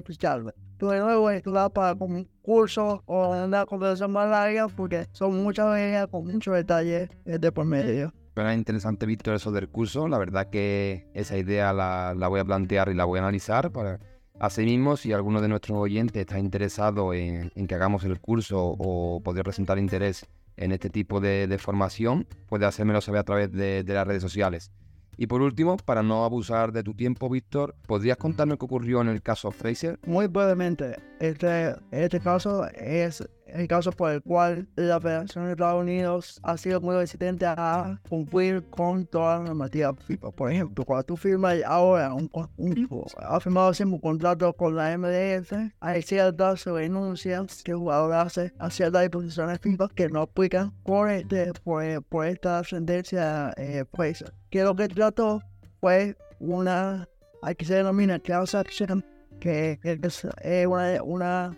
de 0.88 0.98
nuevo 0.98 1.30
estudiar 1.30 1.70
para 1.72 1.92
un 2.00 2.26
curso 2.40 3.02
o 3.06 3.44
una 3.44 3.66
conversación 3.66 4.12
más 4.12 4.30
larga 4.30 4.68
porque 4.68 5.06
son 5.12 5.42
muchas 5.42 5.72
veces 5.72 6.06
con 6.06 6.26
muchos 6.26 6.54
detalles 6.54 7.10
de 7.24 7.52
por 7.52 7.66
medio. 7.66 8.12
Pero 8.32 8.52
interesante, 8.52 9.04
Víctor, 9.04 9.34
eso 9.34 9.52
del 9.52 9.68
curso. 9.68 10.08
La 10.08 10.16
verdad 10.16 10.48
que 10.48 11.10
esa 11.14 11.36
idea 11.36 11.72
la, 11.72 12.14
la 12.16 12.28
voy 12.28 12.40
a 12.40 12.44
plantear 12.44 12.88
y 12.88 12.94
la 12.94 13.04
voy 13.04 13.18
a 13.18 13.22
analizar 13.22 13.70
para 13.70 14.00
Asimismo, 14.40 14.96
si 14.96 15.12
alguno 15.12 15.42
de 15.42 15.48
nuestros 15.48 15.76
oyentes 15.76 16.18
está 16.18 16.38
interesado 16.38 17.12
en, 17.12 17.52
en, 17.54 17.66
que 17.66 17.74
hagamos 17.74 18.04
el 18.04 18.18
curso 18.20 18.74
o 18.78 19.20
poder 19.22 19.44
presentar 19.44 19.78
interés 19.78 20.26
en 20.56 20.72
este 20.72 20.90
tipo 20.90 21.20
de, 21.20 21.58
formación, 21.58 22.26
puede 22.46 22.66
hacérmelo 22.66 23.00
saber 23.00 23.20
a 23.20 23.24
través 23.24 23.52
de, 23.52 23.82
de, 23.82 23.94
las 23.94 24.06
redes 24.06 24.22
sociales. 24.22 24.70
Y 25.16 25.26
por 25.26 25.42
último, 25.42 25.76
para 25.76 26.02
no 26.02 26.24
abusar 26.24 26.72
de 26.72 26.82
tu 26.82 26.94
tiempo, 26.94 27.28
Víctor, 27.28 27.74
¿podrías 27.86 28.16
contarme 28.16 28.56
qué 28.56 28.64
ocurrió 28.64 29.02
en 29.02 29.08
el 29.08 29.20
caso 29.20 29.50
Fraser? 29.50 29.98
Muy 30.06 30.28
brevemente, 30.28 30.96
este, 31.18 31.74
este 31.90 32.20
caso 32.20 32.66
es 32.68 33.28
el 33.54 33.68
caso 33.68 33.92
por 33.92 34.12
el 34.12 34.22
cual 34.22 34.68
la 34.76 35.00
Federación 35.00 35.46
de 35.46 35.52
Estados 35.52 35.82
Unidos 35.82 36.40
ha 36.42 36.56
sido 36.56 36.80
muy 36.80 36.96
resistente 36.96 37.46
a 37.46 38.00
cumplir 38.08 38.64
con 38.70 39.06
toda 39.06 39.38
la 39.38 39.44
normativa 39.44 39.94
FIFA. 39.94 40.30
Por 40.30 40.52
ejemplo, 40.52 40.84
cuando 40.84 41.04
tú 41.04 41.16
firmas 41.16 41.56
ahora 41.66 42.14
un, 42.14 42.30
un, 42.56 42.88
ha 43.18 43.40
firmado 43.40 43.74
siempre 43.74 43.94
un 43.96 44.00
contrato 44.00 44.52
con 44.52 44.76
la 44.76 44.96
MLS, 44.96 45.52
hay 45.80 46.02
ciertas 46.02 46.64
renuncias 46.64 47.62
que 47.62 47.72
el 47.72 47.78
jugador 47.78 48.14
hace 48.14 48.52
a 48.58 48.70
ciertas 48.70 49.02
disposiciones 49.02 49.60
FIFA 49.60 49.88
que 49.94 50.08
no 50.08 50.22
aplican 50.22 50.72
por, 50.84 51.10
este, 51.10 51.52
por, 51.64 52.02
por 52.04 52.26
esta 52.26 52.62
sentencia 52.64 53.52
eh, 53.56 53.84
Fraser. 53.92 54.32
Que 54.50 54.62
lo 54.62 54.74
que 54.74 54.88
trató 54.88 55.42
fue 55.80 56.16
una, 56.38 57.08
hay 57.42 57.54
que 57.54 57.64
se 57.64 57.74
denomina 57.74 58.18
clause 58.18 58.56
action, 58.56 59.04
que 59.40 59.78
es 59.82 60.24
una, 60.66 61.02
una 61.02 61.56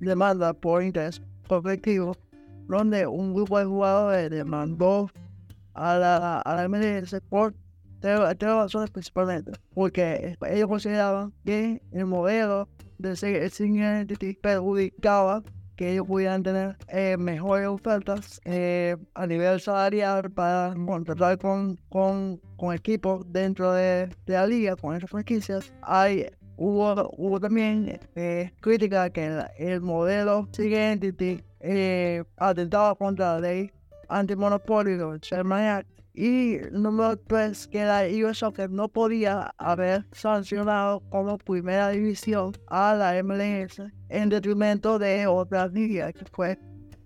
demanda 0.00 0.52
por 0.52 0.82
interés 0.82 1.22
colectivo, 1.48 2.16
donde 2.68 3.06
un 3.06 3.34
grupo 3.34 3.58
de 3.58 3.64
jugadores 3.64 4.30
demandó 4.30 5.10
a 5.74 5.96
la, 5.96 6.40
a 6.40 6.54
la 6.54 6.68
MLS 6.68 7.20
por 7.28 7.54
tres, 8.00 8.38
razones 8.40 8.90
principalmente, 8.90 9.52
porque 9.74 10.36
ellos 10.48 10.68
consideraban 10.68 11.32
que 11.44 11.82
el 11.92 12.06
modelo 12.06 12.68
de 12.98 13.16
Single 13.16 13.48
Identity 13.48 14.34
perjudicaba 14.34 15.42
que 15.76 15.92
ellos 15.92 16.06
pudieran 16.06 16.42
tener 16.42 16.76
eh, 16.88 17.16
mejores 17.18 17.66
ofertas 17.66 18.40
eh, 18.44 18.96
a 19.14 19.26
nivel 19.26 19.60
salarial 19.60 20.30
para 20.30 20.74
contratar 20.86 21.38
con, 21.38 21.76
con, 21.88 22.40
con 22.56 22.74
equipos 22.74 23.24
dentro 23.32 23.72
de, 23.72 24.08
de, 24.26 24.34
la 24.34 24.46
liga, 24.46 24.76
con 24.76 24.94
esas 24.94 25.10
franquicias. 25.10 25.72
Hay, 25.82 26.26
hubo, 26.56 27.10
hubo 27.16 27.40
también 27.40 28.00
eh, 28.14 28.52
crítica 28.60 29.10
que 29.10 29.26
el, 29.26 29.44
el 29.58 29.80
modelo 29.80 30.48
Single 30.52 31.14
eh, 31.60 32.24
atentaba 32.36 32.94
contra 32.94 33.34
la 33.34 33.40
ley 33.40 33.70
antimonopolio, 34.08 35.16
Sherman 35.18 35.64
Act, 35.64 35.88
y 36.14 36.58
número 36.70 37.16
tres, 37.16 37.66
que 37.66 37.84
la 37.84 38.04
US 38.24 38.38
Soccer 38.38 38.70
no 38.70 38.88
podía 38.88 39.52
haber 39.58 40.06
sancionado 40.12 41.00
como 41.10 41.38
primera 41.38 41.88
división 41.88 42.52
a 42.68 42.94
la 42.94 43.20
MLS 43.22 43.82
en 44.08 44.28
detrimento 44.28 44.98
de 45.00 45.26
otras 45.26 45.72
ligas, 45.72 46.12
que 46.12 46.24
fue 46.30 46.58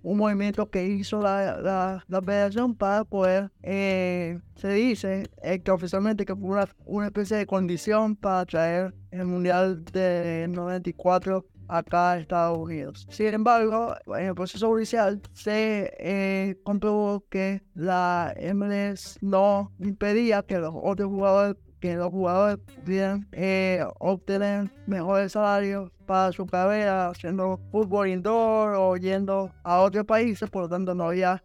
un 0.02 0.18
movimiento 0.18 0.70
que 0.70 0.87
hizo 0.87 1.20
la, 1.20 1.61
la, 1.61 2.04
la 2.06 2.22
federación 2.22 2.74
para 2.74 3.04
poder, 3.04 3.50
eh, 3.62 4.38
se 4.56 4.68
dice 4.72 5.28
eh, 5.42 5.61
que 5.61 5.70
oficialmente 5.70 6.24
que 6.24 6.34
fue 6.34 6.50
una, 6.50 6.68
una 6.84 7.06
especie 7.06 7.37
de 7.37 7.46
condición 7.46 8.16
para 8.16 8.44
traer 8.46 8.94
el 9.11 9.26
Mundial 9.26 9.84
de 9.84 10.46
94 10.48 11.44
acá 11.68 12.14
en 12.14 12.22
Estados 12.22 12.58
Unidos. 12.58 13.06
Sin 13.11 13.28
embargo, 13.28 13.94
en 14.16 14.26
el 14.26 14.34
proceso 14.34 14.68
judicial 14.68 15.20
se 15.32 15.92
eh, 15.98 16.58
comprobó 16.64 17.24
que 17.28 17.62
la 17.74 18.34
MLS 18.54 19.18
no 19.20 19.72
impedía 19.78 20.42
que 20.42 20.58
los 20.58 20.74
otros 20.74 21.08
jugadores 21.08 21.56
que 21.80 21.94
los 21.94 22.11
jugadores 22.11 22.58
pudieran 22.82 23.28
eh, 23.30 23.84
obtener 24.00 24.68
mejores 24.87 25.32
salarios 25.32 25.92
para 26.08 26.32
su 26.32 26.46
carrera 26.46 27.10
haciendo 27.10 27.60
fútbol 27.70 28.08
indoor 28.08 28.74
o 28.74 28.96
yendo 28.96 29.52
a 29.62 29.80
otros 29.80 30.06
países, 30.06 30.48
por 30.48 30.62
lo 30.62 30.68
tanto 30.68 30.94
no 30.94 31.04
había 31.04 31.44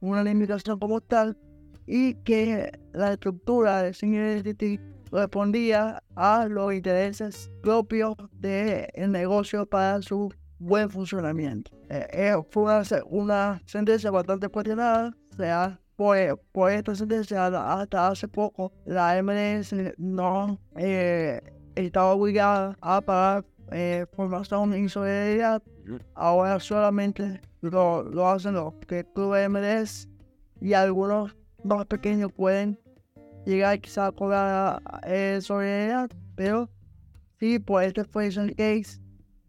una 0.00 0.22
limitación 0.22 0.78
como 0.78 1.00
tal 1.00 1.36
y 1.86 2.14
que 2.16 2.78
la 2.92 3.14
estructura 3.14 3.82
de 3.82 3.94
Senior 3.94 4.26
Identity 4.26 4.78
respondía 5.10 6.02
a 6.14 6.46
los 6.46 6.74
intereses 6.74 7.50
propios 7.62 8.14
del 8.32 9.10
negocio 9.10 9.64
para 9.64 10.02
su 10.02 10.30
buen 10.58 10.90
funcionamiento. 10.90 11.70
Eh, 11.88 12.06
eh, 12.12 12.34
fue 12.50 12.64
una, 12.64 12.82
una, 13.06 13.62
sentencia 13.64 14.10
bastante 14.10 14.48
cuestionada, 14.48 15.16
o 15.32 15.36
sea, 15.36 15.80
por, 15.96 16.16
por, 16.52 16.70
esta 16.70 16.94
sentencia 16.94 17.46
hasta 17.46 18.08
hace 18.08 18.28
poco 18.28 18.72
la 18.84 19.22
MLS 19.22 19.74
no 19.96 20.58
eh, 20.76 21.40
estaba 21.74 22.12
obligada 22.12 22.76
a 22.80 23.00
pagar 23.00 23.44
eh, 23.72 24.06
formación 24.12 24.74
y 24.76 24.88
solidaridad, 24.88 25.62
ahora 26.14 26.60
solamente 26.60 27.40
lo, 27.60 28.02
lo 28.02 28.28
hacen 28.28 28.54
los 28.54 28.74
que 28.86 29.04
clubes 29.04 29.48
MLS 29.48 30.08
y 30.60 30.74
algunos 30.74 31.36
más 31.64 31.86
pequeños 31.86 32.32
pueden 32.32 32.78
llegar 33.44 33.80
quizá 33.80 34.06
a 34.06 34.12
cobrar 34.12 34.82
eh, 35.04 35.38
solidaridad, 35.42 36.10
pero 36.34 36.68
sí, 37.38 37.58
por 37.58 37.82
este 37.82 38.02
el 38.02 38.54
case. 38.56 39.00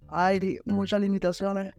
Hay 0.07 0.59
muchas 0.65 1.01
limitaciones 1.01 1.73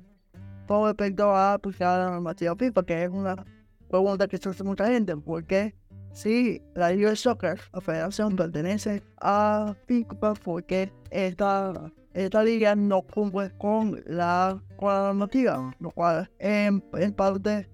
con 0.66 0.86
respecto 0.86 1.30
a 1.30 1.54
aplicar 1.54 1.98
la 1.98 2.10
normativa 2.10 2.56
FIFA, 2.56 2.82
que 2.84 3.04
es 3.04 3.10
una 3.10 3.44
pregunta 3.88 4.26
que 4.26 4.38
se 4.38 4.48
hace 4.48 4.64
mucha 4.64 4.86
gente, 4.86 5.16
porque 5.16 5.74
si 6.12 6.62
la 6.74 6.90
US 6.92 7.20
Soccer, 7.20 7.60
la 7.72 7.80
federación, 7.80 8.36
pertenece 8.36 9.02
a 9.20 9.74
FIFA, 9.86 10.34
porque 10.34 10.92
esta, 11.10 11.92
esta 12.14 12.44
liga 12.44 12.74
no 12.76 13.02
cumple 13.02 13.50
con 13.58 14.02
la, 14.06 14.62
con 14.76 14.88
la 14.88 15.00
normativa, 15.08 15.74
lo 15.80 15.90
cual 15.90 16.30
en, 16.38 16.82
en 16.94 17.12
parte 17.12 17.68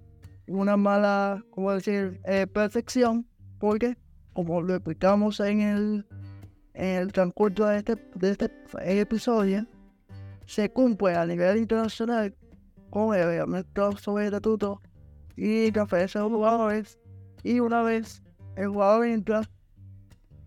una 0.49 0.77
mala, 0.77 1.45
¿cómo 1.51 1.73
decir?, 1.73 2.21
eh, 2.25 2.47
percepción, 2.47 3.27
porque 3.59 3.97
como 4.33 4.63
lo 4.63 4.75
explicamos 4.75 5.39
en 5.41 5.61
el, 5.61 6.07
en 6.75 6.97
el 6.97 7.13
transcurso 7.13 7.67
de 7.67 7.79
este, 7.79 7.97
de 8.15 8.31
este 8.31 8.51
episodio, 9.01 9.67
se 10.47 10.71
cumple 10.71 11.15
a 11.15 11.27
nivel 11.27 11.59
internacional 11.59 12.35
con 12.89 13.15
el 13.15 13.27
reglamento 13.27 13.97
sobre 13.99 14.25
estatuto 14.25 14.81
y 15.37 15.71
transferencia 15.71 16.23
de 16.23 16.29
jugadores. 16.29 16.99
Y 17.43 17.61
una 17.61 17.83
vez 17.83 18.23
el 18.57 18.69
jugador 18.69 19.07
entra, 19.07 19.43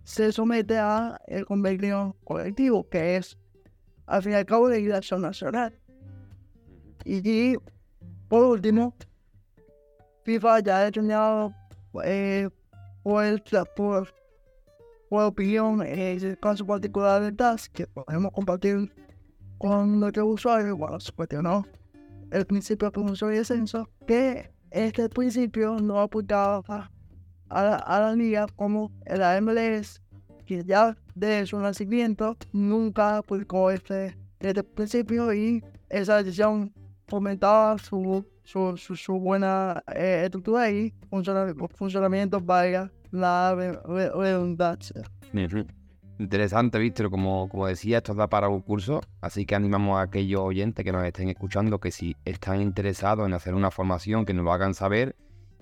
se 0.04 0.32
somete 0.32 0.78
a 0.78 1.18
el 1.28 1.46
convenio 1.46 2.18
colectivo, 2.26 2.90
que 2.90 3.16
es 3.16 3.38
al 4.06 4.24
fin 4.24 4.34
y 4.34 4.36
al 4.36 4.46
cabo 4.46 4.70
legislación 4.70 5.22
nacional. 5.22 5.74
Y, 7.06 7.56
por 8.28 8.46
último, 8.46 8.96
FIFA 10.24 10.60
ya 10.62 10.78
ha 10.78 10.84
determinado 10.86 11.54
eh, 12.04 12.50
por, 13.04 13.39
por, 13.76 14.13
por 15.10 15.24
opinión 15.24 15.82
en 15.82 16.00
el 16.00 16.39
caso 16.39 16.66
particular 16.66 17.22
de 17.22 17.32
TAS 17.34 17.70
que 17.70 17.86
podemos 17.88 18.32
compartir 18.32 18.92
con 19.58 20.00
nuestros 20.00 20.28
usuarios, 20.28 20.78
bueno, 20.78 21.00
se 21.00 21.12
cuestionó 21.12 21.66
el 22.32 22.46
principio 22.46 22.88
de 22.88 22.92
promoción 22.92 23.34
y 23.34 23.38
descenso, 23.38 23.89
que 24.08 24.52
este 24.72 25.08
principio 25.08 25.76
no 25.80 26.00
aplicaba 26.00 26.92
a 27.50 27.63
la, 27.63 27.76
a 27.76 28.00
la 28.00 28.13
liga 28.13 28.48
como 28.56 28.92
la 29.06 29.39
MLS, 29.39 30.02
que 30.46 30.64
ya 30.64 30.98
desde 31.16 31.46
su 31.48 31.60
nacimiento 31.60 32.38
nunca 32.52 33.18
aplicó 33.18 33.72
este, 33.72 34.16
este 34.40 34.64
principio 34.64 35.34
y 35.34 35.64
esa 35.90 36.18
decisión 36.24 36.74
fomentaba 37.08 37.78
su 37.78 38.26
su, 38.44 38.78
su, 38.78 39.20
buena 39.20 39.84
eh, 39.96 40.24
estructura 40.26 40.70
y 40.70 40.94
funcionamiento, 41.76 42.40
vaya 42.40 42.92
la 43.12 43.56
redundancia. 43.56 45.04
Interesante, 46.20 46.78
Víctor. 46.78 47.10
Como, 47.10 47.50
como 47.50 47.68
decía, 47.68 47.98
esto 47.98 48.14
da 48.14 48.28
para 48.28 48.50
un 48.50 48.62
curso, 48.62 49.02
así 49.22 49.46
que 49.46 49.56
animamos 49.56 49.98
a 49.98 50.04
aquellos 50.04 50.42
oyentes 50.42 50.86
que 50.86 50.92
nos 50.92 51.06
estén 51.06 51.30
escuchando 51.30 51.80
que 51.80 51.92
si 51.92 52.16
están 52.26 52.62
interesados 52.62 53.26
en 53.26 53.34
hacer 53.34 53.56
una 53.56 53.72
formación, 53.72 54.26
que 54.26 54.34
nos 54.34 54.46
lo 54.46 54.54
hagan 54.54 54.74
saber. 54.74 55.16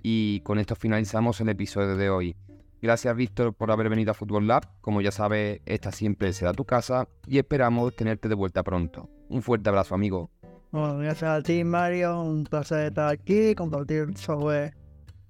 Y 0.04 0.42
con 0.42 0.60
esto 0.60 0.76
finalizamos 0.76 1.40
el 1.42 1.50
episodio 1.50 1.96
de 1.96 2.10
hoy. 2.10 2.36
Gracias, 2.82 3.16
Víctor, 3.16 3.54
por 3.54 3.72
haber 3.72 3.90
venido 3.90 4.12
a 4.12 4.14
Football 4.16 4.48
Lab. 4.48 4.68
Como 4.82 5.02
ya 5.02 5.12
sabes, 5.12 5.62
esta 5.66 5.92
siempre 5.92 6.34
será 6.34 6.52
tu 6.54 6.66
casa 6.66 7.08
y 7.28 7.38
esperamos 7.38 7.96
tenerte 7.96 8.28
de 8.28 8.36
vuelta 8.36 8.64
pronto. 8.64 9.08
Un 9.30 9.44
fuerte 9.44 9.70
abrazo, 9.70 9.94
amigo. 9.94 10.32
Bueno, 10.72 10.98
gracias 10.98 11.30
a 11.30 11.44
ti, 11.44 11.64
Mario. 11.64 12.22
Un 12.22 12.44
placer 12.46 12.88
estar 12.88 13.10
aquí, 13.10 13.54
compartir 13.54 14.18
sobre 14.18 14.74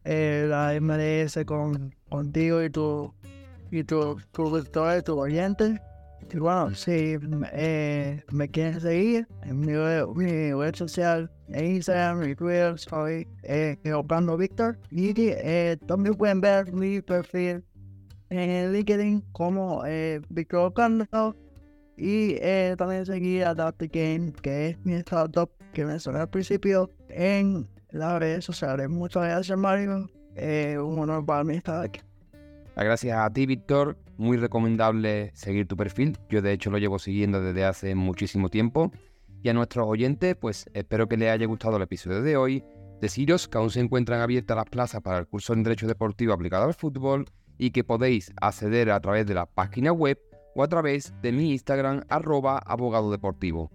eh, 0.05 0.45
la 0.47 0.79
MLS 0.79 1.39
con, 1.45 1.93
contigo 2.09 2.63
y 2.63 2.69
tu 2.69 3.13
y 3.71 3.83
tu, 3.83 4.17
tu 4.31 4.63
tu 5.03 5.19
oyente. 5.19 5.81
Y 6.31 6.37
bueno, 6.37 6.73
si 6.75 7.17
eh, 7.53 8.23
me 8.31 8.49
quieren 8.49 8.79
seguir 8.79 9.27
en 9.43 9.59
mi, 9.59 9.73
mi 10.15 10.53
red 10.53 10.75
social, 10.75 11.29
Instagram, 11.55 12.19
mi 12.19 12.35
Twitter, 12.35 12.77
soy 12.77 13.27
eh, 13.43 13.77
Víctor. 14.37 14.79
Y 14.89 15.13
eh, 15.17 15.77
también 15.87 16.15
pueden 16.15 16.41
ver 16.41 16.71
mi 16.71 17.01
perfil 17.01 17.63
en 18.29 18.71
LinkedIn 18.71 19.21
como 19.33 19.83
eh, 19.85 20.21
Víctor 20.29 20.67
Ocando 20.67 21.35
y 21.97 22.35
eh, 22.41 22.75
también 22.77 23.05
seguir 23.05 23.45
a. 23.45 23.53
Game, 23.53 24.31
que 24.41 24.69
es 24.69 24.85
mi 24.85 24.93
startup 24.95 25.51
que 25.73 25.85
mencioné 25.85 26.19
al 26.19 26.29
principio 26.29 26.89
en 27.09 27.67
las 27.91 28.19
redes 28.19 28.45
sociales. 28.45 28.89
Muchas 28.89 29.23
gracias, 29.23 29.57
Mario. 29.57 30.09
Eh, 30.35 30.77
un 30.79 30.97
honor 30.97 31.25
para 31.25 31.43
mí 31.43 31.55
estar 31.55 31.83
aquí. 31.83 31.99
Gracias 32.75 33.17
a 33.17 33.29
ti, 33.31 33.45
Víctor. 33.45 33.97
Muy 34.17 34.37
recomendable 34.37 35.31
seguir 35.33 35.67
tu 35.67 35.75
perfil. 35.75 36.17
Yo, 36.29 36.41
de 36.41 36.53
hecho, 36.53 36.71
lo 36.71 36.77
llevo 36.77 36.99
siguiendo 36.99 37.41
desde 37.41 37.65
hace 37.65 37.95
muchísimo 37.95 38.49
tiempo. 38.49 38.91
Y 39.43 39.49
a 39.49 39.53
nuestros 39.53 39.87
oyentes, 39.87 40.35
pues 40.35 40.69
espero 40.73 41.07
que 41.07 41.17
les 41.17 41.29
haya 41.29 41.45
gustado 41.47 41.77
el 41.77 41.83
episodio 41.83 42.21
de 42.21 42.37
hoy. 42.37 42.63
Deciros 43.01 43.47
que 43.47 43.57
aún 43.57 43.71
se 43.71 43.79
encuentran 43.79 44.21
abiertas 44.21 44.55
las 44.55 44.65
plazas 44.65 45.01
para 45.01 45.17
el 45.17 45.27
curso 45.27 45.53
en 45.53 45.63
Derecho 45.63 45.87
Deportivo 45.87 46.33
aplicado 46.33 46.65
al 46.65 46.75
fútbol 46.75 47.25
y 47.57 47.71
que 47.71 47.83
podéis 47.83 48.31
acceder 48.39 48.91
a 48.91 48.99
través 48.99 49.25
de 49.25 49.33
la 49.33 49.47
página 49.47 49.91
web 49.91 50.19
o 50.55 50.63
a 50.63 50.67
través 50.67 51.13
de 51.21 51.31
mi 51.31 51.51
Instagram 51.51 52.03
arroba 52.09 52.59
abogado 52.59 53.09
deportivo. 53.09 53.71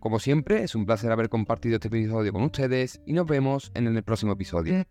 Como 0.00 0.18
siempre, 0.18 0.62
es 0.62 0.74
un 0.74 0.86
placer 0.86 1.10
haber 1.10 1.28
compartido 1.28 1.76
este 1.76 1.88
episodio 1.88 2.32
con 2.32 2.42
ustedes 2.42 3.00
y 3.06 3.14
nos 3.14 3.26
vemos 3.26 3.72
en 3.74 3.86
el 3.86 4.02
próximo 4.02 4.32
episodio. 4.32 4.84